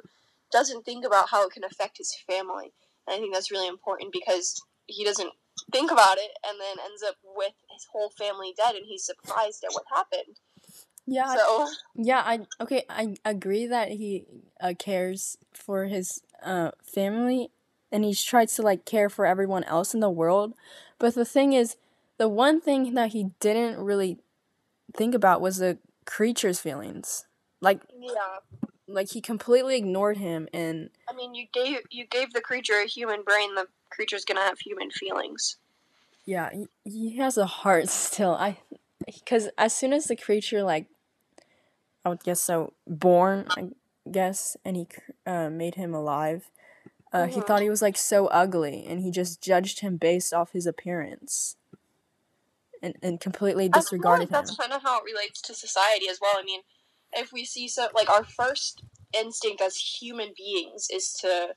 doesn't 0.52 0.86
think 0.86 1.06
about 1.06 1.30
how 1.30 1.46
it 1.46 1.54
can 1.54 1.64
affect 1.64 1.98
his 1.98 2.16
family. 2.28 2.74
And 3.08 3.16
I 3.16 3.20
think 3.20 3.34
that's 3.34 3.52
really 3.52 3.68
important 3.68 4.12
because 4.12 4.62
he 4.88 5.04
doesn't 5.04 5.32
think 5.72 5.92
about 5.92 6.18
it 6.18 6.32
and 6.48 6.60
then 6.60 6.84
ends 6.86 7.04
up 7.04 7.16
with 7.24 7.54
his 7.72 7.88
whole 7.92 8.10
family 8.10 8.54
dead 8.56 8.76
and 8.76 8.86
he's 8.86 9.06
surprised 9.06 9.64
at 9.64 9.74
what 9.74 9.84
happened. 9.94 10.38
Yeah, 11.08 11.36
So, 11.36 11.68
yeah. 11.96 12.24
I 12.26 12.40
okay. 12.62 12.84
I 12.90 13.16
agree 13.24 13.68
that 13.68 13.90
he 13.90 14.26
uh, 14.60 14.74
cares 14.78 15.38
for 15.54 15.86
his 15.86 16.22
uh, 16.44 16.72
family, 16.84 17.52
and 17.96 18.04
he 18.04 18.14
tries 18.14 18.54
to 18.54 18.62
like 18.62 18.84
care 18.84 19.10
for 19.10 19.26
everyone 19.26 19.64
else 19.64 19.94
in 19.94 20.02
the 20.02 20.10
world. 20.10 20.54
But 21.00 21.16
the 21.16 21.24
thing 21.24 21.54
is, 21.54 21.78
the 22.18 22.28
one 22.28 22.60
thing 22.60 22.94
that 22.94 23.14
he 23.14 23.28
didn't 23.40 23.80
really 23.80 24.18
think 24.94 25.16
about 25.16 25.40
was 25.40 25.58
the 25.58 25.78
creature's 26.06 26.60
feelings. 26.60 27.26
Like, 27.62 27.80
yeah. 27.98 28.12
like 28.86 29.12
he 29.12 29.22
completely 29.22 29.78
ignored 29.78 30.18
him, 30.18 30.50
and 30.54 30.90
I 31.10 31.16
mean, 31.16 31.34
you 31.36 31.46
gave 31.54 31.80
you 31.90 32.06
gave 32.06 32.34
the 32.34 32.42
creature 32.42 32.82
a 32.84 32.86
human 32.86 33.24
brain. 33.24 33.56
The 33.56 33.68
creature's 33.90 34.26
gonna 34.26 34.42
have 34.42 34.60
human 34.60 34.92
feelings. 34.92 35.56
yeah, 36.26 36.50
he, 36.52 36.68
he 36.84 37.18
has 37.18 37.38
a 37.38 37.46
heart 37.46 37.88
still. 37.90 38.36
I, 38.36 38.58
because 39.06 39.48
as 39.58 39.74
soon 39.74 39.94
as 39.94 40.06
the 40.06 40.18
creature 40.18 40.64
like, 40.64 40.88
I 42.04 42.10
would 42.10 42.26
guess 42.26 42.42
so, 42.42 42.74
born, 42.86 43.46
I 43.52 43.70
guess, 44.12 44.58
and 44.66 44.76
he 44.76 44.88
uh, 45.26 45.50
made 45.50 45.76
him 45.76 45.94
alive. 45.94 46.50
Uh, 47.14 47.28
He 47.28 47.40
Mhm. 47.40 47.48
thought 47.48 47.62
he 47.62 47.70
was 47.70 47.82
like 47.82 47.98
so 47.98 48.28
ugly, 48.28 48.86
and 48.86 49.02
he 49.02 49.12
just 49.12 49.42
judged 49.42 49.80
him 49.80 49.98
based 49.98 50.34
off 50.34 50.52
his 50.52 50.66
appearance, 50.66 51.56
and 52.82 52.98
and 53.02 53.20
completely 53.22 53.66
I 53.66 53.68
feel 53.70 53.82
disregarded 53.82 54.20
like 54.20 54.30
him. 54.30 54.36
that's 54.46 54.56
kind 54.58 54.74
of 54.74 54.82
how 54.82 55.00
it 55.00 55.06
relates 55.06 55.42
to 55.42 55.54
society 55.54 56.08
as 56.10 56.20
well. 56.22 56.36
I 56.38 56.44
mean, 56.44 56.62
if 57.14 57.32
we 57.32 57.46
see 57.46 57.68
so, 57.68 57.88
like 57.94 58.10
our 58.10 58.24
first 58.24 58.84
instinct 59.18 59.62
as 59.62 59.78
human 59.78 60.34
beings 60.36 60.88
is 60.92 61.14
to 61.22 61.56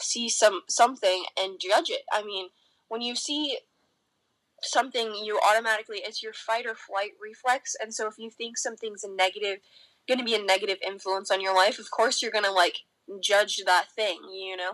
see 0.00 0.28
some 0.28 0.62
something 0.68 1.24
and 1.36 1.60
judge 1.60 1.90
it. 1.90 2.02
I 2.12 2.22
mean, 2.22 2.50
when 2.88 3.02
you 3.02 3.16
see 3.16 3.58
something, 4.62 5.14
you 5.14 5.40
automatically 5.48 5.98
it's 5.98 6.22
your 6.22 6.32
fight 6.32 6.66
or 6.66 6.74
flight 6.74 7.12
reflex, 7.20 7.74
and 7.80 7.94
so 7.94 8.06
if 8.06 8.18
you 8.18 8.30
think 8.30 8.58
something's 8.58 9.04
a 9.04 9.08
negative, 9.10 9.58
going 10.06 10.18
to 10.18 10.24
be 10.24 10.34
a 10.34 10.42
negative 10.42 10.78
influence 10.86 11.30
on 11.30 11.40
your 11.40 11.54
life, 11.54 11.78
of 11.78 11.90
course 11.90 12.22
you're 12.22 12.30
going 12.30 12.44
to 12.44 12.52
like 12.52 12.78
judge 13.22 13.60
that 13.66 13.86
thing, 13.94 14.18
you 14.32 14.56
know. 14.56 14.72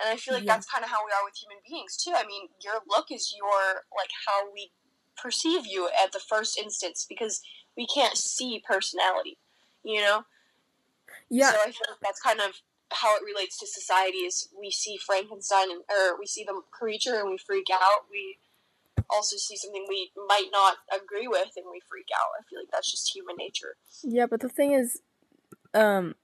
And 0.00 0.08
I 0.10 0.16
feel 0.16 0.34
like 0.34 0.44
Yeah. 0.44 0.54
that's 0.54 0.68
kind 0.70 0.84
of 0.84 0.90
how 0.90 1.04
we 1.04 1.12
are 1.12 1.24
with 1.24 1.36
human 1.36 1.58
beings 1.68 1.96
too. 1.96 2.12
I 2.14 2.24
mean, 2.26 2.48
your 2.62 2.80
look 2.88 3.06
is 3.10 3.34
your 3.36 3.82
like 3.96 4.10
how 4.26 4.52
we 4.52 4.72
perceive 5.20 5.66
you 5.66 5.88
at 6.02 6.12
the 6.12 6.20
first 6.20 6.58
instance 6.58 7.06
because 7.08 7.40
we 7.76 7.86
can't 7.86 8.16
see 8.16 8.62
personality, 8.66 9.38
you 9.82 10.00
know. 10.00 10.24
Yeah, 11.30 11.52
So 11.52 11.58
I 11.60 11.70
feel 11.70 11.88
like 11.90 12.00
that's 12.02 12.20
kind 12.20 12.40
of 12.40 12.52
how 12.90 13.16
it 13.16 13.22
relates 13.24 13.58
to 13.58 13.66
society. 13.66 14.18
Is 14.18 14.48
we 14.58 14.70
see 14.70 14.96
Frankenstein 14.96 15.70
and 15.70 15.82
or 15.90 16.18
we 16.18 16.26
see 16.26 16.44
the 16.44 16.60
creature 16.70 17.20
and 17.20 17.30
we 17.30 17.38
freak 17.38 17.66
out. 17.72 18.06
We 18.10 18.38
also 19.10 19.36
see 19.36 19.56
something 19.56 19.86
we 19.88 20.10
might 20.28 20.48
not 20.52 20.78
agree 20.94 21.28
with 21.28 21.50
and 21.56 21.66
we 21.70 21.80
freak 21.88 22.08
out. 22.14 22.30
I 22.38 22.42
feel 22.48 22.60
like 22.60 22.70
that's 22.72 22.90
just 22.90 23.14
human 23.14 23.36
nature. 23.36 23.76
Yeah, 24.02 24.26
but 24.26 24.40
the 24.40 24.48
thing 24.48 24.72
is, 24.72 25.00
um, 25.74 26.14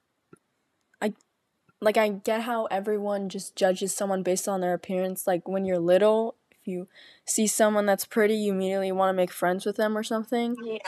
like 1.85 1.97
I 1.99 2.09
get 2.09 2.43
how 2.43 2.65
everyone 2.67 3.29
just 3.29 3.55
judges 3.57 3.95
someone 3.95 4.23
based 4.23 4.49
on 4.49 4.61
their 4.61 4.73
appearance. 4.75 5.27
Like 5.27 5.47
when 5.47 5.65
you're 5.67 5.79
little, 5.79 6.35
if 6.51 6.67
you 6.67 6.89
see 7.27 7.47
someone 7.47 7.85
that's 7.85 8.07
pretty, 8.07 8.35
you 8.35 8.53
immediately 8.53 8.91
want 8.91 9.11
to 9.11 9.17
make 9.17 9.31
friends 9.31 9.67
with 9.67 9.77
them 9.77 9.97
or 9.97 10.03
something. 10.03 10.57
Yeah. 10.65 10.79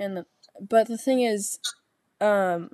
And 0.00 0.16
the, 0.16 0.26
but 0.58 0.88
the 0.88 0.96
thing 0.96 1.20
is, 1.20 1.58
um, 2.20 2.70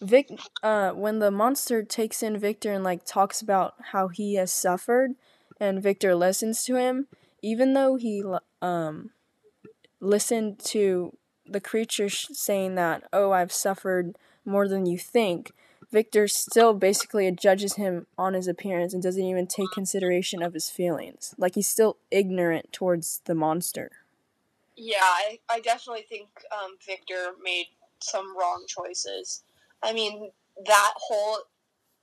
Vic, 0.00 0.30
uh, 0.62 0.92
when 0.92 1.18
the 1.18 1.30
monster 1.30 1.82
takes 1.82 2.22
in 2.22 2.38
Victor 2.38 2.72
and 2.72 2.84
like 2.84 3.04
talks 3.04 3.40
about 3.42 3.74
how 3.92 4.08
he 4.08 4.34
has 4.34 4.52
suffered, 4.52 5.12
and 5.60 5.82
Victor 5.82 6.14
listens 6.14 6.64
to 6.64 6.76
him, 6.76 7.08
even 7.42 7.72
though 7.74 7.96
he 7.96 8.22
um 8.60 9.10
listened 10.00 10.58
to 10.60 11.16
the 11.46 11.60
creature 11.60 12.08
sh- 12.08 12.26
saying 12.32 12.74
that, 12.76 13.04
"Oh, 13.12 13.32
I've 13.32 13.52
suffered 13.52 14.16
more 14.44 14.68
than 14.68 14.86
you 14.86 14.98
think." 14.98 15.52
Victor 15.92 16.26
still 16.26 16.72
basically 16.72 17.30
judges 17.30 17.74
him 17.74 18.06
on 18.16 18.32
his 18.32 18.48
appearance 18.48 18.94
and 18.94 19.02
doesn't 19.02 19.22
even 19.22 19.46
take 19.46 19.68
consideration 19.74 20.42
of 20.42 20.54
his 20.54 20.70
feelings. 20.70 21.34
Like 21.36 21.54
he's 21.54 21.68
still 21.68 21.98
ignorant 22.10 22.72
towards 22.72 23.20
the 23.26 23.34
monster. 23.34 23.90
Yeah, 24.74 25.02
I, 25.02 25.38
I 25.50 25.60
definitely 25.60 26.06
think 26.08 26.28
um, 26.50 26.76
Victor 26.84 27.32
made 27.44 27.66
some 28.00 28.36
wrong 28.36 28.64
choices. 28.66 29.42
I 29.82 29.92
mean, 29.92 30.30
that 30.64 30.92
whole 30.96 31.40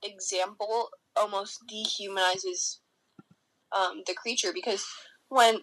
example 0.04 0.90
almost 1.16 1.64
dehumanizes 1.66 2.78
um, 3.76 4.02
the 4.06 4.14
creature 4.14 4.52
because 4.54 4.86
when 5.28 5.60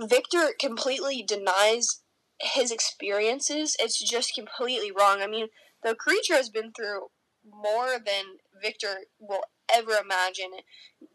Victor 0.00 0.54
completely 0.58 1.22
denies 1.22 2.00
his 2.40 2.70
experiences, 2.70 3.76
it's 3.78 4.02
just 4.02 4.34
completely 4.34 4.90
wrong. 4.90 5.20
I 5.20 5.26
mean, 5.26 5.48
the 5.82 5.94
creature 5.94 6.34
has 6.34 6.48
been 6.48 6.72
through 6.72 7.08
more 7.44 7.98
than 8.04 8.36
Victor 8.60 9.02
will 9.18 9.42
ever 9.72 9.92
imagine. 9.92 10.50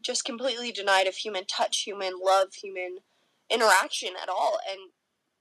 Just 0.01 0.25
completely 0.25 0.71
denied 0.71 1.07
of 1.07 1.15
human 1.15 1.45
touch, 1.45 1.83
human 1.83 2.13
love, 2.21 2.53
human 2.53 2.97
interaction 3.49 4.09
at 4.21 4.29
all, 4.29 4.59
and 4.69 4.91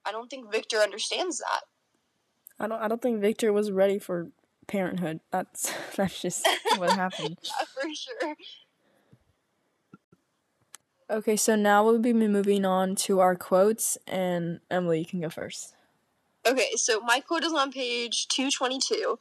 I 0.05 0.13
don't 0.13 0.29
think 0.29 0.51
Victor 0.51 0.79
understands 0.79 1.39
that. 1.39 1.63
I 2.59 2.69
don't. 2.69 2.81
I 2.81 2.89
don't 2.89 3.03
think 3.03 3.21
Victor 3.21 3.53
was 3.53 3.71
ready 3.71 3.99
for 3.99 4.31
parenthood. 4.67 5.21
That's 5.31 5.73
that's 5.97 6.23
just 6.23 6.49
what 6.77 6.93
happened. 6.93 7.39
yeah, 7.43 7.67
for 7.75 7.89
sure. 7.95 8.37
Okay, 11.09 11.37
so 11.37 11.55
now 11.55 11.85
we'll 11.85 12.01
be 12.01 12.13
moving 12.13 12.65
on 12.65 12.97
to 12.97 13.21
our 13.21 13.37
quotes, 13.37 13.97
and 14.09 14.59
Emily, 14.71 14.99
you 14.99 15.07
can 15.07 15.21
go 15.21 15.29
first. 15.29 15.76
Okay, 16.47 16.73
so 16.77 17.01
my 17.01 17.21
quote 17.21 17.45
is 17.45 17.55
on 17.55 17.73
page 17.73 18.29
222, 18.29 19.19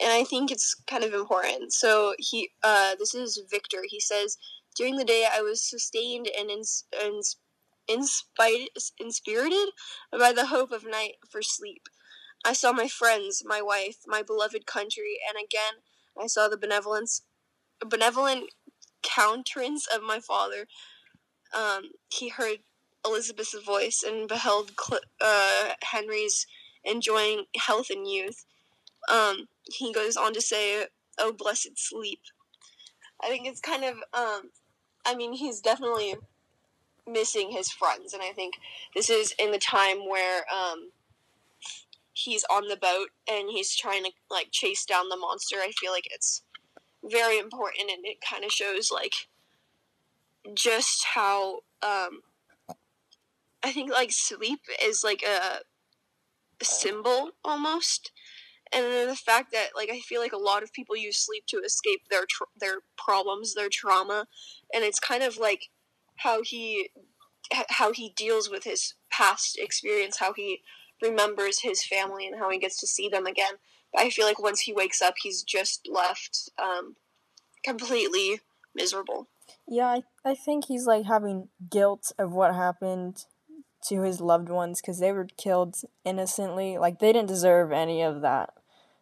and 0.00 0.12
I 0.12 0.24
think 0.24 0.52
it's 0.52 0.74
kind 0.86 1.04
of 1.04 1.14
important. 1.14 1.72
So 1.72 2.14
he, 2.18 2.50
uh, 2.64 2.96
this 2.98 3.14
is 3.14 3.42
Victor. 3.50 3.84
He 3.88 4.00
says, 4.00 4.38
"During 4.76 4.96
the 4.96 5.04
day, 5.04 5.28
I 5.30 5.42
was 5.42 5.62
sustained 5.62 6.28
and 6.28 6.50
ins- 6.50 6.84
ins- 7.00 7.36
inspired, 7.88 8.70
inspirited 8.98 9.70
by 10.12 10.32
the 10.32 10.46
hope 10.46 10.72
of 10.72 10.84
night 10.86 11.16
for 11.30 11.42
sleep. 11.42 11.88
I 12.44 12.54
saw 12.54 12.72
my 12.72 12.88
friends, 12.88 13.42
my 13.44 13.62
wife, 13.62 13.98
my 14.06 14.22
beloved 14.22 14.66
country, 14.66 15.20
and 15.28 15.38
again 15.44 15.82
I 16.20 16.28
saw 16.28 16.48
the 16.48 16.58
benevolence, 16.58 17.22
benevolent 17.84 18.50
countenance 19.02 19.86
of 19.86 20.02
my 20.02 20.20
father." 20.20 20.66
Um, 21.54 21.92
he 22.10 22.30
heard 22.30 22.60
Elizabeth's 23.06 23.54
voice 23.64 24.04
and 24.06 24.28
beheld 24.28 24.72
Cl- 24.80 25.00
uh, 25.20 25.74
Henry's 25.82 26.46
enjoying 26.84 27.44
health 27.56 27.90
and 27.90 28.08
youth. 28.08 28.44
Um, 29.12 29.48
he 29.64 29.92
goes 29.92 30.16
on 30.16 30.34
to 30.34 30.40
say, 30.40 30.86
"Oh, 31.18 31.32
blessed 31.32 31.78
sleep." 31.78 32.20
I 33.22 33.28
think 33.28 33.46
it's 33.46 33.60
kind 33.60 33.84
of, 33.84 33.96
um, 34.12 34.50
I 35.06 35.14
mean, 35.14 35.32
he's 35.32 35.60
definitely 35.60 36.16
missing 37.06 37.50
his 37.50 37.70
friends, 37.70 38.12
and 38.12 38.22
I 38.22 38.32
think 38.32 38.54
this 38.94 39.10
is 39.10 39.34
in 39.38 39.50
the 39.50 39.58
time 39.58 40.08
where 40.08 40.44
um, 40.52 40.90
he's 42.12 42.44
on 42.44 42.68
the 42.68 42.76
boat 42.76 43.08
and 43.28 43.50
he's 43.50 43.74
trying 43.76 44.04
to 44.04 44.12
like 44.30 44.48
chase 44.50 44.84
down 44.84 45.08
the 45.08 45.16
monster. 45.16 45.56
I 45.56 45.72
feel 45.72 45.92
like 45.92 46.08
it's 46.10 46.42
very 47.02 47.38
important, 47.38 47.90
and 47.90 48.04
it 48.04 48.18
kind 48.20 48.44
of 48.44 48.50
shows 48.50 48.90
like 48.90 49.14
just 50.54 51.04
how 51.14 51.60
um, 51.82 52.22
I 53.62 53.72
think 53.72 53.90
like 53.90 54.12
sleep 54.12 54.60
is 54.82 55.02
like 55.02 55.22
a, 55.22 55.36
a 55.36 55.60
symbol 56.62 57.30
almost, 57.44 58.12
and 58.72 58.84
then 58.84 59.08
the 59.08 59.16
fact 59.16 59.52
that 59.52 59.70
like 59.74 59.90
I 59.90 60.00
feel 60.00 60.20
like 60.20 60.32
a 60.32 60.38
lot 60.38 60.62
of 60.62 60.72
people 60.72 60.96
use 60.96 61.18
sleep 61.18 61.44
to 61.48 61.58
escape 61.58 62.02
their 62.10 62.24
tr- 62.28 62.44
their 62.58 62.80
problems, 62.96 63.54
their 63.54 63.68
trauma, 63.70 64.26
and 64.72 64.84
it's 64.84 65.00
kind 65.00 65.22
of 65.22 65.38
like 65.38 65.70
how 66.16 66.42
he 66.42 66.90
how 67.68 67.92
he 67.92 68.12
deals 68.16 68.50
with 68.50 68.64
his 68.64 68.94
past 69.10 69.58
experience, 69.58 70.18
how 70.18 70.32
he 70.32 70.60
remembers 71.02 71.60
his 71.60 71.84
family, 71.84 72.26
and 72.26 72.38
how 72.38 72.50
he 72.50 72.58
gets 72.58 72.80
to 72.80 72.86
see 72.86 73.08
them 73.08 73.26
again. 73.26 73.54
But 73.92 74.02
I 74.02 74.10
feel 74.10 74.26
like 74.26 74.40
once 74.40 74.60
he 74.60 74.72
wakes 74.72 75.02
up, 75.02 75.14
he's 75.22 75.42
just 75.42 75.88
left 75.88 76.50
um, 76.60 76.96
completely 77.64 78.40
miserable. 78.74 79.28
Yeah, 79.68 79.86
I, 79.86 80.02
I 80.24 80.34
think 80.34 80.66
he's 80.66 80.86
like 80.86 81.06
having 81.06 81.48
guilt 81.70 82.12
of 82.18 82.32
what 82.32 82.54
happened 82.54 83.24
to 83.84 84.02
his 84.02 84.20
loved 84.20 84.48
ones 84.48 84.80
because 84.80 84.98
they 84.98 85.12
were 85.12 85.28
killed 85.36 85.76
innocently. 86.04 86.78
Like 86.78 86.98
they 86.98 87.12
didn't 87.12 87.28
deserve 87.28 87.72
any 87.72 88.02
of 88.02 88.20
that. 88.22 88.50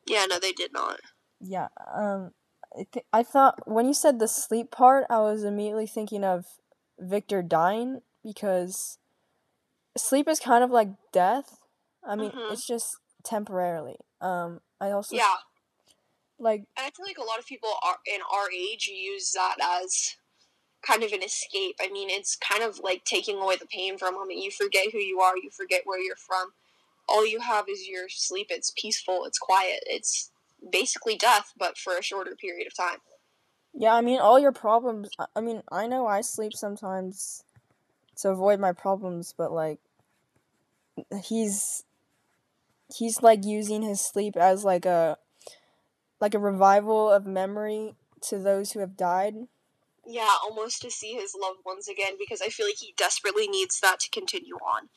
Yeah, 0.06 0.26
no, 0.26 0.38
they 0.38 0.52
did 0.52 0.72
not. 0.72 1.00
Yeah. 1.40 1.68
Um, 1.92 2.32
I, 2.76 2.86
th- 2.92 3.06
I 3.12 3.22
thought 3.22 3.66
when 3.66 3.86
you 3.86 3.94
said 3.94 4.18
the 4.18 4.28
sleep 4.28 4.70
part, 4.70 5.06
I 5.10 5.18
was 5.18 5.44
immediately 5.44 5.86
thinking 5.86 6.24
of 6.24 6.46
Victor 6.98 7.42
dying 7.42 8.00
because 8.24 8.98
sleep 9.96 10.28
is 10.28 10.40
kind 10.40 10.64
of 10.64 10.70
like 10.70 10.88
death. 11.12 11.58
I 12.04 12.16
mean, 12.16 12.30
Mhm. 12.32 12.52
it's 12.52 12.66
just 12.66 12.96
temporarily. 13.24 13.96
Um, 14.20 14.60
I 14.80 14.90
also 14.90 15.16
Yeah, 15.16 15.36
like 16.38 16.64
and 16.76 16.86
I 16.86 16.90
feel 16.90 17.06
like 17.06 17.18
a 17.18 17.24
lot 17.24 17.38
of 17.38 17.46
people 17.46 17.70
are 17.82 17.98
in 18.06 18.20
our 18.22 18.50
age 18.50 18.88
use 18.88 19.32
that 19.32 19.56
as 19.60 20.16
kind 20.86 21.02
of 21.02 21.12
an 21.12 21.22
escape. 21.22 21.76
I 21.80 21.88
mean, 21.90 22.10
it's 22.10 22.36
kind 22.36 22.62
of 22.62 22.80
like 22.80 23.04
taking 23.04 23.38
away 23.38 23.56
the 23.56 23.66
pain 23.66 23.98
for 23.98 24.08
a 24.08 24.12
moment. 24.12 24.38
You 24.40 24.50
forget 24.50 24.86
who 24.92 24.98
you 24.98 25.20
are. 25.20 25.36
You 25.36 25.50
forget 25.50 25.82
where 25.84 26.00
you're 26.00 26.16
from. 26.16 26.52
All 27.08 27.26
you 27.26 27.40
have 27.40 27.66
is 27.68 27.88
your 27.88 28.08
sleep. 28.08 28.48
It's 28.50 28.72
peaceful. 28.76 29.24
It's 29.24 29.38
quiet. 29.38 29.82
It's 29.86 30.30
basically 30.70 31.16
death, 31.16 31.52
but 31.58 31.76
for 31.78 31.96
a 31.96 32.02
shorter 32.02 32.34
period 32.34 32.66
of 32.66 32.76
time. 32.76 32.98
Yeah, 33.74 33.94
I 33.94 34.00
mean, 34.00 34.20
all 34.20 34.38
your 34.38 34.52
problems. 34.52 35.10
I- 35.34 35.40
mean, 35.40 35.62
I 35.70 35.86
know 35.86 36.06
I 36.06 36.20
sleep 36.20 36.52
sometimes 36.52 37.44
to 38.16 38.30
avoid 38.30 38.60
my 38.60 38.72
problems, 38.72 39.34
but 39.36 39.52
like, 39.52 39.80
he's 41.24 41.84
he's 42.94 43.22
like 43.22 43.44
using 43.44 43.82
his 43.82 44.00
sleep 44.00 44.36
as 44.36 44.64
like 44.64 44.84
a 44.84 45.16
like 46.20 46.34
a 46.34 46.38
revival 46.38 47.10
of 47.10 47.26
memory 47.26 47.94
to 48.20 48.38
those 48.38 48.72
who 48.72 48.80
have 48.80 48.96
died. 48.96 49.34
Yeah, 50.06 50.34
almost 50.42 50.82
to 50.82 50.90
see 50.90 51.14
his 51.14 51.34
loved 51.40 51.60
ones 51.64 51.88
again 51.88 52.14
because 52.18 52.42
I 52.42 52.48
feel 52.48 52.66
like 52.66 52.78
he 52.78 52.94
desperately 52.96 53.46
needs 53.46 53.80
that 53.80 54.00
to 54.00 54.10
continue 54.10 54.56
on. 54.56 54.88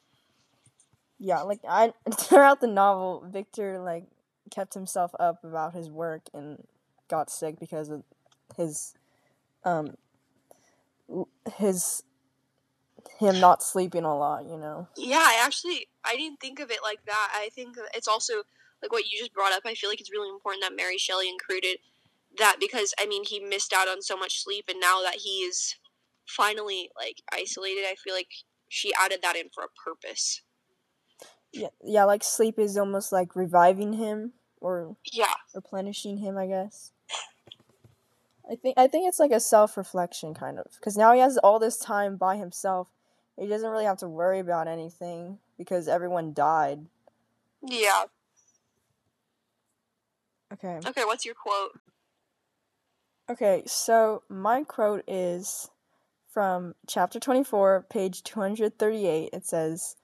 Yeah, 1.19 1.41
like 1.41 1.59
I 1.67 1.93
throughout 2.13 2.61
the 2.61 2.67
novel, 2.67 3.25
Victor 3.27 3.79
like 3.79 4.05
kept 4.51 4.73
himself 4.73 5.11
up 5.19 5.43
about 5.43 5.73
his 5.73 5.89
work 5.89 6.23
and 6.33 6.63
got 7.07 7.29
sick 7.29 7.59
because 7.59 7.89
of 7.89 8.03
his 8.55 8.93
um 9.63 9.95
his 11.57 12.03
him 13.19 13.39
not 13.39 13.63
sleeping 13.63 14.03
a 14.03 14.17
lot, 14.17 14.45
you 14.45 14.57
know. 14.57 14.87
Yeah, 14.97 15.19
I 15.19 15.41
actually 15.43 15.87
I 16.03 16.15
didn't 16.15 16.39
think 16.39 16.59
of 16.59 16.71
it 16.71 16.79
like 16.83 17.05
that. 17.05 17.31
I 17.33 17.49
think 17.53 17.75
it's 17.93 18.07
also 18.07 18.43
like 18.81 18.91
what 18.91 19.05
you 19.09 19.17
just 19.17 19.33
brought 19.33 19.53
up. 19.53 19.63
I 19.65 19.75
feel 19.75 19.89
like 19.89 20.01
it's 20.01 20.11
really 20.11 20.29
important 20.29 20.63
that 20.63 20.75
Mary 20.75 20.97
Shelley 20.97 21.29
included 21.29 21.77
that 22.37 22.57
because 22.59 22.93
I 22.99 23.05
mean 23.05 23.23
he 23.25 23.39
missed 23.39 23.73
out 23.73 23.87
on 23.87 24.01
so 24.01 24.17
much 24.17 24.43
sleep, 24.43 24.65
and 24.69 24.79
now 24.79 25.01
that 25.01 25.15
he 25.15 25.39
is 25.41 25.75
finally 26.27 26.89
like 26.97 27.21
isolated, 27.31 27.85
I 27.85 27.95
feel 28.03 28.13
like 28.13 28.29
she 28.67 28.93
added 28.93 29.19
that 29.23 29.35
in 29.35 29.49
for 29.53 29.63
a 29.63 29.67
purpose. 29.85 30.41
Yeah, 31.53 31.69
yeah, 31.83 32.03
like 32.03 32.23
sleep 32.23 32.59
is 32.59 32.77
almost 32.77 33.11
like 33.11 33.35
reviving 33.35 33.93
him 33.93 34.33
or 34.59 34.97
Yeah, 35.11 35.33
replenishing 35.53 36.17
him, 36.17 36.37
I 36.37 36.47
guess. 36.47 36.91
I 38.49 38.55
think 38.55 38.77
I 38.77 38.87
think 38.87 39.07
it's 39.07 39.19
like 39.19 39.31
a 39.31 39.39
self-reflection 39.39 40.33
kind 40.33 40.59
of 40.59 40.65
cuz 40.81 40.97
now 40.97 41.13
he 41.13 41.19
has 41.19 41.37
all 41.37 41.59
this 41.59 41.77
time 41.77 42.17
by 42.17 42.35
himself. 42.37 42.89
He 43.37 43.47
doesn't 43.47 43.69
really 43.69 43.85
have 43.85 43.97
to 43.97 44.07
worry 44.07 44.39
about 44.39 44.67
anything 44.67 45.39
because 45.57 45.87
everyone 45.87 46.33
died. 46.33 46.87
yeah. 47.61 48.05
Okay. 50.53 50.79
Okay, 50.85 51.05
what's 51.05 51.25
your 51.25 51.35
quote? 51.35 51.79
Okay, 53.27 53.63
so 53.65 54.21
my 54.29 54.63
quote 54.63 55.03
is 55.07 55.71
from 56.29 56.75
chapter 56.85 57.19
24, 57.19 57.87
page 57.89 58.23
238. 58.23 59.31
It 59.33 59.43
says, 59.47 59.95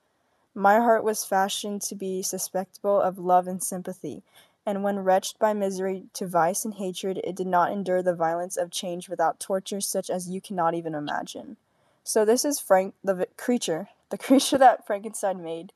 My 0.55 0.77
heart 0.77 1.03
was 1.03 1.23
fashioned 1.23 1.83
to 1.83 1.93
be 1.93 2.23
susceptible 2.23 2.99
of 2.99 3.19
love 3.19 3.47
and 3.47 3.61
sympathy, 3.61 4.23
and 4.65 4.83
when 4.83 5.01
wretched 5.01 5.37
by 5.37 5.53
misery 5.53 6.05
to 6.13 6.25
vice 6.25 6.65
and 6.65 6.73
hatred, 6.73 7.21
it 7.23 7.35
did 7.35 7.45
not 7.45 7.71
endure 7.71 8.01
the 8.01 8.15
violence 8.15 8.57
of 8.57 8.71
change 8.71 9.07
without 9.07 9.39
tortures 9.39 9.87
such 9.87 10.09
as 10.09 10.31
you 10.31 10.41
cannot 10.41 10.73
even 10.73 10.95
imagine. 10.95 11.57
So, 12.03 12.25
this 12.25 12.43
is 12.43 12.59
Frank, 12.59 12.95
the 13.03 13.27
creature, 13.37 13.89
the 14.09 14.17
creature 14.27 14.57
that 14.57 14.87
Frankenstein 14.87 15.43
made, 15.43 15.73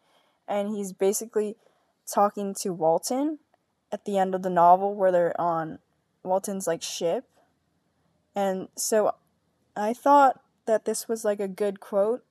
and 0.47 0.69
he's 0.69 0.93
basically 0.93 1.57
talking 2.11 2.55
to 2.61 2.73
Walton 2.73 3.37
at 3.91 4.05
the 4.05 4.17
end 4.17 4.33
of 4.33 4.41
the 4.41 4.49
novel 4.49 4.95
where 4.95 5.11
they're 5.11 5.39
on 5.39 5.77
Walton's 6.23 6.65
like 6.65 6.81
ship. 6.81 7.25
And 8.35 8.67
so 8.75 9.15
I 9.75 9.93
thought 9.93 10.41
that 10.65 10.85
this 10.85 11.07
was 11.07 11.23
like 11.23 11.39
a 11.39 11.47
good 11.47 11.79
quote 11.79 12.23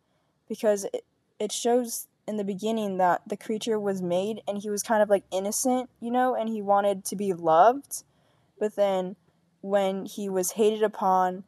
because 0.49 0.85
it, 0.93 1.05
it 1.39 1.53
shows 1.53 2.09
in 2.27 2.37
the 2.37 2.45
beginning 2.45 2.99
that 2.99 3.23
the 3.27 3.37
creature 3.37 3.79
was 3.79 4.03
made 4.03 4.43
and 4.47 4.59
he 4.59 4.71
was 4.71 4.83
kind 4.83 5.03
of 5.03 5.11
like 5.11 5.25
innocent, 5.31 5.91
you 6.01 6.11
know, 6.11 6.35
and 6.35 6.49
he 6.49 6.63
wanted 6.63 7.05
to 7.07 7.17
be 7.17 7.33
loved. 7.33 8.05
But 8.59 8.77
then 8.77 9.17
when 9.61 10.07
he 10.07 10.29
was 10.29 10.53
hated 10.53 10.83
upon, 10.83 11.45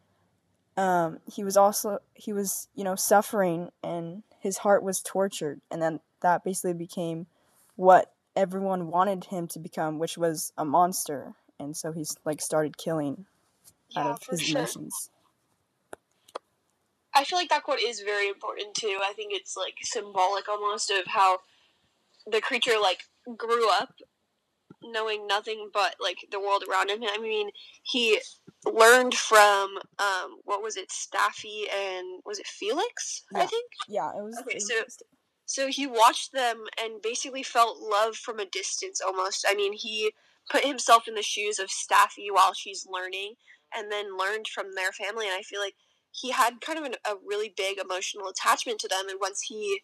um, 0.77 1.21
he 1.31 1.45
was 1.45 1.57
also 1.57 1.99
he 2.15 2.33
was, 2.33 2.69
you 2.75 2.85
know, 2.85 2.95
suffering 2.95 3.71
and 3.83 4.23
his 4.41 4.59
heart 4.59 4.83
was 4.83 5.01
tortured 5.01 5.61
and 5.71 5.81
then 5.81 6.01
that 6.21 6.45
basically 6.45 6.75
became 6.75 7.27
what 7.77 8.13
everyone 8.35 8.89
wanted 8.89 9.25
him 9.25 9.47
to 9.49 9.59
become, 9.59 9.99
which 9.99 10.19
was 10.19 10.53
a 10.57 10.65
monster. 10.65 11.35
And 11.59 11.77
so 11.77 11.93
he's 11.93 12.17
like 12.25 12.43
started 12.43 12.77
killing 12.77 13.27
Yeah, 13.91 14.01
out 14.01 14.11
of 14.11 14.23
for 14.23 14.33
his 14.33 14.43
sure. 14.43 14.59
emotions. 14.59 15.11
I 17.15 17.25
feel 17.25 17.39
like 17.39 17.49
that 17.49 17.63
quote 17.63 17.79
is 17.81 18.01
very 18.01 18.29
important 18.29 18.75
too. 18.75 18.99
I 19.03 19.13
think 19.15 19.33
it's 19.33 19.57
like 19.57 19.75
symbolic 19.83 20.49
almost 20.49 20.91
of 20.91 21.07
how 21.07 21.39
the 22.31 22.41
creature 22.41 22.79
like 22.81 23.05
grew 23.37 23.71
up 23.71 23.95
knowing 24.83 25.27
nothing 25.27 25.71
but 25.73 25.97
like 26.01 26.19
the 26.31 26.39
world 26.41 26.63
around 26.71 26.91
him. 26.91 27.03
I 27.03 27.19
mean, 27.19 27.51
he 27.83 28.21
learned 28.65 29.15
from 29.15 29.79
um 29.99 30.39
what 30.45 30.63
was 30.63 30.77
it, 30.77 30.91
Safie 30.91 31.73
and 31.75 32.21
was 32.27 32.39
it 32.39 32.47
Felix? 32.47 33.25
I 33.35 33.47
think. 33.47 33.65
Yeah, 33.89 34.11
it 34.11 34.23
was. 34.23 34.37
Okay, 34.41 34.59
so- 34.59 34.85
So 35.49 35.69
he 35.69 35.87
watched 35.87 36.33
them 36.33 36.65
and 36.83 37.01
basically 37.01 37.45
felt 37.45 37.79
love 37.79 38.17
from 38.17 38.41
a 38.41 38.45
distance 38.45 39.01
almost. 39.01 39.47
I 39.49 39.55
mean, 39.55 39.73
he 39.75 40.13
put 40.51 40.65
himself 40.65 41.07
in 41.09 41.15
the 41.15 41.23
shoes 41.23 41.59
of 41.61 41.69
Safie 41.69 42.33
while 42.33 42.53
she's 42.53 42.85
learning 42.91 43.35
and 43.75 43.91
then 43.91 44.17
learned 44.17 44.47
from 44.49 44.75
their 44.75 44.93
family. 44.93 45.27
And 45.27 45.35
I 45.35 45.43
feel 45.43 45.61
like 45.61 45.75
he 46.13 46.31
had 46.31 46.61
kind 46.61 46.79
of 46.79 46.85
an, 46.85 46.95
a 47.07 47.15
really 47.25 47.53
big 47.57 47.79
emotional 47.79 48.29
attachment 48.29 48.81
to 48.81 48.89
them. 48.89 49.09
And 49.09 49.19
once 49.21 49.43
he, 49.43 49.81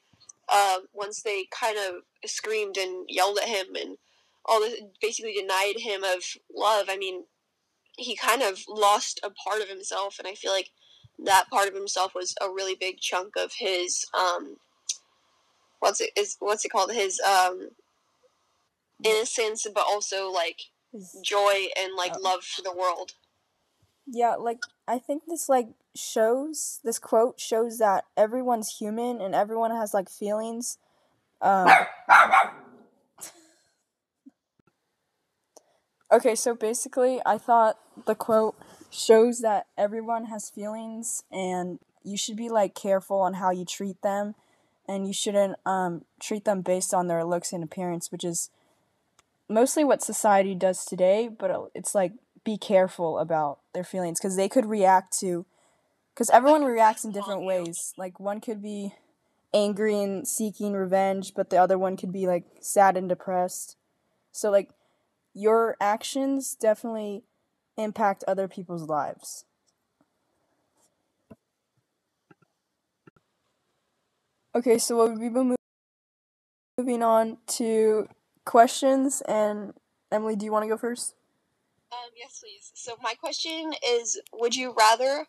uh, 0.52 0.78
once 0.92 1.22
they 1.22 1.46
kind 1.50 1.76
of 1.78 2.02
screamed 2.28 2.76
and 2.76 3.06
yelled 3.08 3.38
at 3.38 3.48
him 3.48 3.74
and 3.74 3.98
all 4.44 4.60
this, 4.60 4.80
basically 5.00 5.34
denied 5.34 5.78
him 5.78 6.02
of 6.04 6.22
love, 6.54 6.86
I 6.88 6.96
mean, 6.96 7.24
he 7.96 8.16
kind 8.16 8.42
of 8.42 8.60
lost 8.68 9.20
a 9.22 9.30
part 9.30 9.60
of 9.60 9.68
himself. 9.68 10.18
And 10.18 10.26
I 10.26 10.34
feel 10.34 10.52
like 10.52 10.70
that 11.24 11.50
part 11.50 11.68
of 11.68 11.74
himself 11.74 12.14
was 12.14 12.34
a 12.40 12.48
really 12.48 12.74
big 12.74 12.98
chunk 13.00 13.34
of 13.36 13.52
his, 13.58 14.06
um, 14.18 14.56
what's 15.82 16.00
it 16.00 16.10
is 16.16 16.36
what's 16.38 16.64
it 16.64 16.70
called 16.70 16.92
his 16.92 17.20
um 17.20 17.70
innocence 19.04 19.66
but 19.74 19.84
also 19.84 20.30
like 20.30 20.60
joy 21.24 21.66
and 21.76 21.94
like 21.96 22.14
love 22.22 22.44
for 22.44 22.62
the 22.62 22.72
world 22.72 23.12
Yeah, 24.06 24.34
like 24.34 24.60
I 24.86 24.98
think 24.98 25.24
this 25.26 25.48
like 25.48 25.68
shows 25.94 26.80
this 26.84 26.98
quote 26.98 27.38
shows 27.38 27.78
that 27.78 28.04
everyone's 28.16 28.78
human 28.78 29.20
and 29.20 29.34
everyone 29.34 29.70
has 29.70 29.94
like 29.94 30.10
feelings. 30.10 30.78
Um, 31.40 31.68
okay, 36.12 36.34
so 36.34 36.54
basically, 36.54 37.20
I 37.24 37.38
thought 37.38 37.78
the 38.06 38.14
quote 38.14 38.56
shows 38.90 39.40
that 39.40 39.66
everyone 39.78 40.26
has 40.26 40.50
feelings 40.50 41.24
and 41.30 41.78
you 42.04 42.16
should 42.16 42.36
be 42.36 42.48
like 42.48 42.74
careful 42.74 43.20
on 43.20 43.34
how 43.34 43.50
you 43.50 43.64
treat 43.64 44.02
them 44.02 44.34
and 44.88 45.06
you 45.06 45.12
shouldn't 45.12 45.56
um 45.64 46.04
treat 46.20 46.44
them 46.44 46.60
based 46.60 46.92
on 46.92 47.06
their 47.06 47.24
looks 47.24 47.52
and 47.52 47.64
appearance, 47.64 48.10
which 48.10 48.24
is 48.24 48.50
mostly 49.48 49.84
what 49.84 50.02
society 50.02 50.54
does 50.54 50.84
today, 50.84 51.28
but 51.28 51.70
it's 51.74 51.94
like 51.94 52.12
be 52.44 52.56
careful 52.56 53.18
about 53.18 53.60
their 53.74 53.84
feelings 53.84 54.18
because 54.18 54.36
they 54.36 54.48
could 54.48 54.66
react 54.66 55.18
to 55.20 55.46
because 56.14 56.28
everyone 56.30 56.64
reacts 56.64 57.04
in 57.04 57.12
different 57.12 57.44
ways. 57.44 57.94
Like 57.96 58.20
one 58.20 58.40
could 58.40 58.62
be 58.62 58.94
angry 59.54 60.00
and 60.02 60.26
seeking 60.26 60.72
revenge 60.72 61.32
but 61.34 61.50
the 61.50 61.56
other 61.56 61.78
one 61.78 61.96
could 61.96 62.12
be 62.12 62.26
like 62.26 62.44
sad 62.60 62.96
and 62.96 63.08
depressed. 63.08 63.76
So 64.32 64.50
like 64.50 64.70
your 65.34 65.76
actions 65.80 66.54
definitely 66.54 67.24
impact 67.76 68.24
other 68.26 68.48
people's 68.48 68.88
lives. 68.88 69.44
Okay 74.54 74.78
so 74.78 74.96
we'll 74.96 75.18
be 75.18 75.30
moving 76.78 77.02
on 77.02 77.38
to 77.46 78.08
questions 78.44 79.22
and 79.28 79.72
emily 80.10 80.34
do 80.34 80.44
you 80.44 80.50
want 80.50 80.64
to 80.64 80.68
go 80.68 80.76
first 80.76 81.14
um 81.92 82.10
yes 82.16 82.40
please. 82.42 82.72
So 82.74 82.96
my 83.02 83.14
question 83.14 83.72
is 83.86 84.20
would 84.32 84.56
you 84.56 84.74
rather 84.76 85.26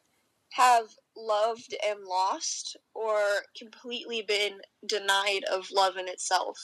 have 0.53 0.85
loved 1.17 1.75
and 1.85 1.99
lost 2.05 2.77
or 2.93 3.17
completely 3.57 4.21
been 4.21 4.61
denied 4.85 5.43
of 5.51 5.71
love 5.71 5.97
in 5.97 6.07
itself? 6.07 6.57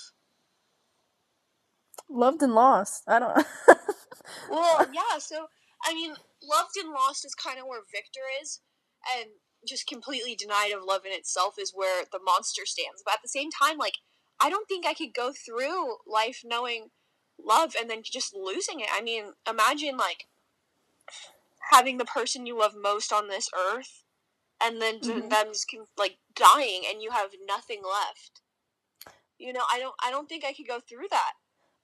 Loved 2.10 2.42
and 2.42 2.56
lost. 2.56 3.04
I 3.08 3.20
don't 3.20 3.46
well 4.50 4.86
yeah 4.92 5.20
so 5.20 5.48
i 5.84 5.94
mean 5.94 6.12
loved 6.42 6.76
and 6.82 6.92
lost 6.92 7.26
is 7.26 7.36
kind 7.36 7.60
of 7.60 7.66
where 7.66 7.82
victor 7.92 8.22
is 8.42 8.62
and 9.18 9.30
just 9.68 9.88
completely 9.88 10.36
denied 10.36 10.72
of 10.72 10.84
love 10.84 11.06
in 11.06 11.12
itself 11.12 11.56
is 11.60 11.74
where 11.76 12.06
the 12.12 12.20
monster 12.24 12.66
stands. 12.66 13.02
But 13.04 13.16
at 13.16 13.20
the 13.22 13.30
same 13.30 13.50
time 13.52 13.78
like 13.78 13.96
i 14.42 14.50
don't 14.50 14.68
think 14.68 14.86
i 14.86 14.94
could 14.94 15.14
go 15.14 15.32
through 15.34 15.98
life 16.08 16.42
knowing 16.44 16.90
love 17.46 17.74
and 17.80 17.90
then 17.90 18.02
just 18.04 18.34
losing 18.36 18.80
it 18.80 18.88
i 18.94 19.02
mean 19.02 19.34
imagine 19.50 19.98
like 19.98 20.26
having 21.72 21.98
the 21.98 22.06
person 22.06 22.46
you 22.46 22.58
love 22.58 22.74
most 22.80 23.12
on 23.14 23.28
this 23.28 23.50
earth 23.56 24.04
and 24.64 24.82
then 24.82 25.00
Mhm. 25.00 25.30
them 25.30 25.48
just 25.48 25.68
like 25.98 26.18
dying 26.36 26.84
and 26.90 27.02
you 27.02 27.12
have 27.12 27.30
nothing 27.48 27.82
left 27.84 28.42
you 29.38 29.54
know 29.54 29.64
i 29.72 29.80
don't 29.80 29.96
i 30.04 30.10
don't 30.12 30.28
think 30.30 30.44
i 30.44 30.54
could 30.54 30.68
go 30.68 30.80
through 30.80 31.08
that 31.10 31.34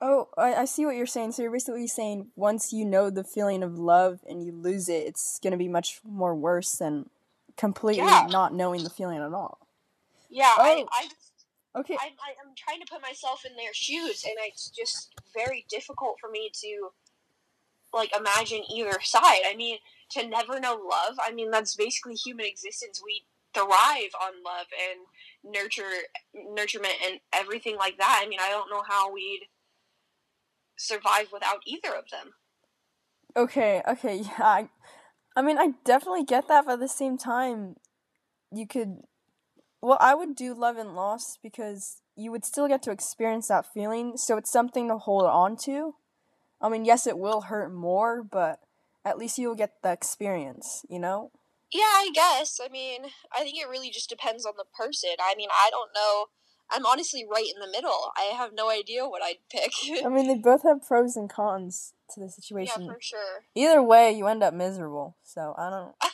Oh, 0.02 0.28
I, 0.38 0.54
I 0.56 0.66
see 0.66 0.86
what 0.86 0.98
you're 0.98 1.06
saying. 1.06 1.32
So 1.32 1.42
you're 1.42 1.52
basically 1.54 1.88
saying 1.88 2.28
once 2.36 2.74
you 2.74 2.84
know 2.84 3.10
the 3.10 3.24
feeling 3.24 3.64
of 3.64 3.80
love 3.80 4.20
and 4.28 4.44
you 4.44 4.52
lose 4.52 4.90
it, 4.90 5.08
it's 5.08 5.40
gonna 5.42 5.56
be 5.56 5.70
much 5.70 6.02
more 6.04 6.36
worse 6.36 6.74
than 6.74 7.10
completely 7.56 8.04
Yeah. 8.04 8.28
not 8.30 8.54
knowing 8.54 8.84
the 8.84 8.90
feeling 8.90 9.20
at 9.20 9.34
all. 9.34 9.58
yeah 10.30 10.54
i 10.58 10.84
Oh. 10.84 10.90
i 10.92 11.08
Okay. 11.76 11.96
I, 11.96 12.06
I, 12.06 12.34
I'm 12.44 12.56
trying 12.56 12.80
to 12.80 12.92
put 12.92 13.02
myself 13.02 13.44
in 13.46 13.56
their 13.56 13.74
shoes, 13.74 14.24
and 14.24 14.36
it's 14.48 14.70
just 14.70 15.14
very 15.36 15.66
difficult 15.70 16.16
for 16.22 16.30
me 16.30 16.50
to 16.62 16.90
like 17.94 18.12
imagine 18.18 18.64
either 18.74 19.00
side. 19.02 19.42
I 19.50 19.56
mean, 19.56 19.78
to 20.12 20.28
never 20.28 20.60
know 20.60 20.74
love. 20.74 21.18
I 21.26 21.32
mean, 21.32 21.52
that's 21.52 21.76
basically 21.76 22.16
human 22.16 22.46
existence. 22.46 23.02
We 23.04 23.24
thrive 23.54 24.12
on 24.22 24.44
love 24.44 24.68
and 24.90 25.54
nurture, 25.54 25.84
nurturement, 26.36 26.96
and 27.06 27.20
everything 27.34 27.78
like 27.78 27.98
that. 27.98 28.22
I 28.24 28.28
mean, 28.28 28.40
I 28.42 28.50
don't 28.50 28.70
know 28.70 28.84
how 28.88 29.12
we'd 29.12 29.48
survive 30.78 31.28
without 31.32 31.60
either 31.66 31.96
of 31.96 32.10
them. 32.10 32.34
Okay. 33.36 33.82
Okay. 33.88 34.18
Yeah. 34.18 34.32
I, 34.40 34.70
I 35.36 35.42
mean, 35.42 35.58
I 35.58 35.74
definitely 35.84 36.24
get 36.24 36.48
that, 36.48 36.66
but 36.66 36.74
at 36.74 36.80
the 36.80 36.88
same 36.88 37.18
time, 37.18 37.76
you 38.52 38.68
could. 38.68 39.02
Well, 39.86 40.00
I 40.02 40.16
would 40.16 40.36
do 40.36 40.56
love 40.56 40.78
and 40.78 40.96
loss 40.96 41.38
because 41.44 42.02
you 42.16 42.32
would 42.32 42.44
still 42.44 42.68
get 42.68 42.82
to 42.84 42.92
experience 42.92 43.50
that 43.50 43.72
feeling, 43.72 44.18
so 44.18 44.36
it's 44.36 44.52
something 44.52 44.88
to 44.88 44.98
hold 44.98 45.26
on 45.26 45.56
to. 45.58 45.94
I 46.60 46.70
mean, 46.70 46.86
yes, 46.86 47.06
it 47.06 47.20
will 47.20 47.42
hurt 47.42 47.72
more, 47.72 48.24
but 48.24 48.62
at 49.06 49.20
least 49.20 49.38
you'll 49.38 49.54
get 49.54 49.84
the 49.84 49.92
experience, 49.92 50.84
you 50.90 50.98
know? 50.98 51.30
Yeah, 51.72 51.82
I 51.84 52.10
guess. 52.16 52.60
I 52.60 52.68
mean, 52.68 53.04
I 53.32 53.42
think 53.42 53.60
it 53.60 53.70
really 53.70 53.92
just 53.92 54.10
depends 54.10 54.44
on 54.44 54.54
the 54.58 54.66
person. 54.76 55.12
I 55.22 55.36
mean, 55.38 55.50
I 55.52 55.70
don't 55.70 55.92
know. 55.94 56.26
I'm 56.72 56.88
honestly 56.88 57.24
right 57.24 57.46
in 57.54 57.62
the 57.62 57.72
middle. 57.72 58.12
I 58.18 58.34
have 58.36 58.54
no 58.56 58.72
idea 58.72 59.08
what 59.08 59.22
I'd 59.22 59.38
pick. 59.52 59.72
I 60.04 60.10
mean, 60.10 60.28
they 60.28 60.40
both 60.40 60.64
have 60.64 60.82
pros 60.82 61.16
and 61.16 61.30
cons 61.30 61.94
to 62.16 62.20
the 62.20 62.30
situation. 62.30 62.86
yeah, 62.86 62.92
for 62.92 62.98
sure. 63.00 63.46
Either 63.54 63.84
way, 63.84 64.14
you 64.14 64.26
end 64.26 64.42
up 64.42 64.56
miserable. 64.56 65.16
So 65.24 65.54
I 65.56 65.70
don't, 65.70 65.94
I 66.02 66.10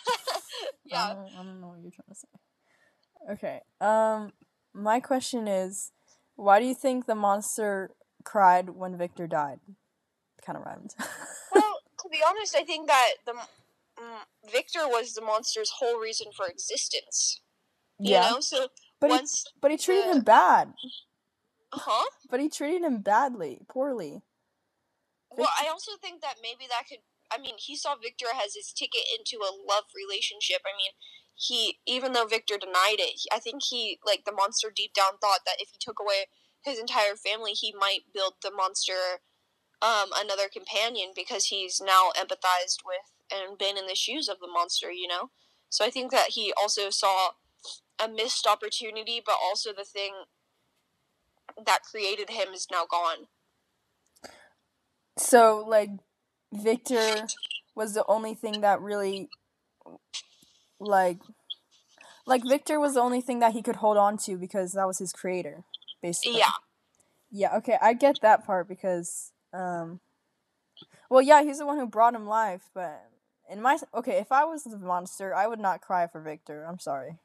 yeah. 0.83 1.13
don't, 1.13 1.29
I 1.39 1.43
don't 1.43 1.61
know 1.61 1.67
what 1.69 1.79
you're 1.81 1.91
trying 1.91 2.09
to 2.09 2.15
say. 2.15 2.27
Okay. 3.29 3.61
Um, 3.79 4.33
my 4.73 4.99
question 4.99 5.47
is, 5.47 5.91
why 6.35 6.59
do 6.59 6.65
you 6.65 6.73
think 6.75 7.05
the 7.05 7.15
monster 7.15 7.91
cried 8.23 8.69
when 8.71 8.97
Victor 8.97 9.27
died? 9.27 9.59
Kind 10.45 10.57
of 10.57 10.63
rhymed. 10.65 10.95
Well, 11.53 11.79
to 12.01 12.09
be 12.09 12.19
honest, 12.25 12.55
I 12.55 12.63
think 12.63 12.87
that 12.87 13.09
the 13.25 13.31
m- 13.33 13.45
mm, 13.99 14.49
Victor 14.51 14.87
was 14.87 15.13
the 15.13 15.21
monster's 15.21 15.69
whole 15.79 15.99
reason 15.99 16.27
for 16.35 16.47
existence. 16.47 17.41
You 17.99 18.13
Yeah. 18.13 18.29
know, 18.29 18.39
so 18.39 18.69
But 19.01 19.11
he, 19.11 19.27
but 19.59 19.69
he 19.71 19.77
treated 19.77 20.05
the- 20.05 20.11
him 20.13 20.21
bad. 20.21 20.73
huh? 21.73 22.05
But 22.29 22.39
he 22.39 22.47
treated 22.47 22.83
him 22.83 23.01
badly, 23.01 23.59
poorly. 23.67 24.21
Well, 25.29 25.49
I 25.61 25.67
also 25.67 25.91
think 26.01 26.21
that 26.21 26.35
maybe 26.41 26.67
that 26.69 26.87
could. 26.87 26.99
I 27.29 27.37
mean, 27.37 27.55
he 27.57 27.75
saw 27.75 27.95
Victor 27.95 28.27
as 28.33 28.55
his 28.55 28.71
ticket 28.71 29.03
into 29.17 29.43
a 29.43 29.51
love 29.51 29.85
relationship. 29.93 30.61
I 30.65 30.71
mean, 30.77 30.91
he 31.41 31.79
even 31.87 32.13
though 32.13 32.25
Victor 32.25 32.57
denied 32.57 32.99
it, 32.99 33.19
he- 33.21 33.31
I 33.31 33.39
think 33.39 33.63
he 33.63 33.99
like 34.05 34.25
the 34.25 34.31
monster 34.31 34.71
deep 34.75 34.93
down 34.93 35.17
thought 35.19 35.41
that 35.45 35.59
if 35.59 35.69
he 35.71 35.77
took 35.79 35.99
away 35.99 36.27
his 36.63 36.79
entire 36.79 37.15
family, 37.15 37.53
he 37.53 37.73
might 37.73 38.13
build 38.13 38.35
the 38.43 38.51
monster 38.51 39.21
um, 39.81 40.11
another 40.15 40.47
companion 40.53 41.11
because 41.15 41.45
he's 41.45 41.81
now 41.81 42.11
empathized 42.15 42.85
with 42.85 43.11
and 43.33 43.57
been 43.57 43.77
in 43.77 43.87
the 43.87 43.95
shoes 43.95 44.29
of 44.29 44.39
the 44.39 44.47
monster. 44.47 44.91
You 44.91 45.07
know, 45.07 45.31
so 45.69 45.83
I 45.83 45.89
think 45.89 46.11
that 46.11 46.31
he 46.31 46.53
also 46.55 46.91
saw 46.91 47.31
a 48.03 48.07
missed 48.07 48.45
opportunity, 48.45 49.21
but 49.25 49.37
also 49.41 49.71
the 49.73 49.83
thing 49.85 50.13
that 51.65 51.83
created 51.83 52.29
him 52.29 52.49
is 52.53 52.67
now 52.71 52.85
gone. 52.85 53.27
So 55.17 55.65
like 55.67 55.89
Victor 56.53 57.27
was 57.75 57.95
the 57.95 58.05
only 58.07 58.35
thing 58.35 58.61
that 58.61 58.79
really 58.81 59.29
like 60.81 61.19
like 62.25 62.43
Victor 62.47 62.79
was 62.79 62.93
the 62.95 63.01
only 63.01 63.21
thing 63.21 63.39
that 63.39 63.53
he 63.53 63.61
could 63.61 63.77
hold 63.77 63.97
on 63.97 64.17
to 64.19 64.37
because 64.37 64.73
that 64.73 64.87
was 64.87 64.99
his 64.99 65.13
creator, 65.13 65.63
basically. 66.01 66.39
Yeah. 66.39 66.51
Yeah, 67.31 67.57
okay, 67.57 67.77
I 67.81 67.93
get 67.93 68.19
that 68.21 68.45
part 68.45 68.67
because 68.67 69.31
um 69.53 69.99
well 71.09 71.21
yeah, 71.21 71.43
he's 71.43 71.59
the 71.59 71.65
one 71.65 71.77
who 71.77 71.87
brought 71.87 72.15
him 72.15 72.27
life, 72.27 72.69
but 72.73 73.09
in 73.49 73.61
my 73.61 73.77
okay, 73.93 74.17
if 74.19 74.31
I 74.31 74.43
was 74.45 74.63
the 74.63 74.77
monster, 74.77 75.33
I 75.33 75.47
would 75.47 75.59
not 75.59 75.81
cry 75.81 76.07
for 76.07 76.21
Victor. 76.21 76.65
I'm 76.67 76.79
sorry. 76.79 77.17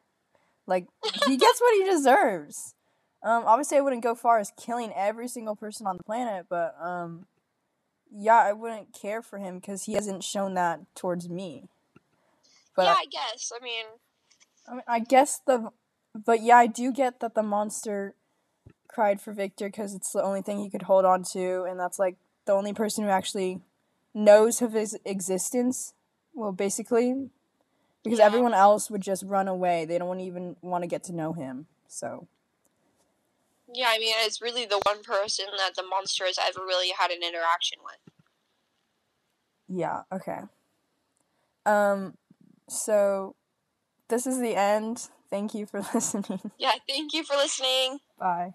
Like 0.66 0.86
he 1.26 1.36
gets 1.36 1.60
what 1.60 1.76
he 1.76 1.90
deserves. 1.90 2.74
Um 3.22 3.44
obviously 3.46 3.78
I 3.78 3.80
wouldn't 3.80 4.02
go 4.02 4.14
far 4.14 4.38
as 4.38 4.52
killing 4.56 4.92
every 4.94 5.28
single 5.28 5.56
person 5.56 5.86
on 5.86 5.96
the 5.96 6.04
planet, 6.04 6.46
but 6.48 6.74
um 6.80 7.26
yeah, 8.12 8.38
I 8.38 8.52
wouldn't 8.52 8.92
care 8.92 9.22
for 9.22 9.38
him 9.38 9.60
cuz 9.60 9.84
he 9.84 9.94
hasn't 9.94 10.22
shown 10.22 10.54
that 10.54 10.80
towards 10.94 11.28
me. 11.28 11.68
But 12.76 12.84
yeah, 12.84 12.94
I 12.98 13.06
guess. 13.10 13.52
I 13.58 13.64
mean, 13.64 13.86
I 14.68 14.72
mean, 14.74 14.82
I 14.86 14.98
guess 15.00 15.40
the, 15.46 15.70
but 16.14 16.42
yeah, 16.42 16.58
I 16.58 16.66
do 16.66 16.92
get 16.92 17.20
that 17.20 17.34
the 17.34 17.42
monster 17.42 18.14
cried 18.88 19.20
for 19.20 19.32
Victor 19.32 19.68
because 19.68 19.94
it's 19.94 20.12
the 20.12 20.22
only 20.22 20.42
thing 20.42 20.58
he 20.60 20.70
could 20.70 20.82
hold 20.82 21.04
on 21.04 21.22
to, 21.32 21.64
and 21.64 21.78
that's 21.80 21.98
like 21.98 22.16
the 22.44 22.52
only 22.52 22.72
person 22.72 23.04
who 23.04 23.10
actually 23.10 23.60
knows 24.14 24.62
of 24.62 24.72
his 24.72 24.98
existence. 25.04 25.94
Well, 26.34 26.52
basically, 26.52 27.30
because 28.04 28.18
Yeah. 28.18 28.26
everyone 28.26 28.54
else 28.54 28.90
would 28.90 29.02
just 29.02 29.22
run 29.24 29.48
away. 29.48 29.84
They 29.84 29.98
don't 29.98 30.20
even 30.20 30.56
want 30.62 30.82
to 30.82 30.88
get 30.88 31.02
to 31.04 31.12
know 31.12 31.32
him. 31.32 31.66
So 31.88 32.28
Yeah, 33.72 33.88
I 33.90 33.98
mean, 33.98 34.14
it's 34.18 34.40
really 34.40 34.64
the 34.66 34.80
one 34.86 35.02
person 35.02 35.46
that 35.58 35.74
the 35.76 35.82
monster 35.82 36.24
has 36.26 36.38
ever 36.38 36.60
really 36.64 36.90
had 36.96 37.10
an 37.10 37.22
interaction 37.22 37.78
with. 37.84 37.98
yeah, 39.68 40.02
okay. 40.12 40.40
Um, 41.64 42.16
so 42.68 43.34
this 44.08 44.26
is 44.26 44.40
the 44.40 44.56
end. 44.56 45.08
Thank 45.30 45.54
you 45.54 45.66
for 45.66 45.80
listening. 45.94 46.52
Yeah, 46.58 46.72
thank 46.88 47.12
you 47.12 47.24
for 47.24 47.36
listening. 47.36 47.98
Bye. 48.18 48.54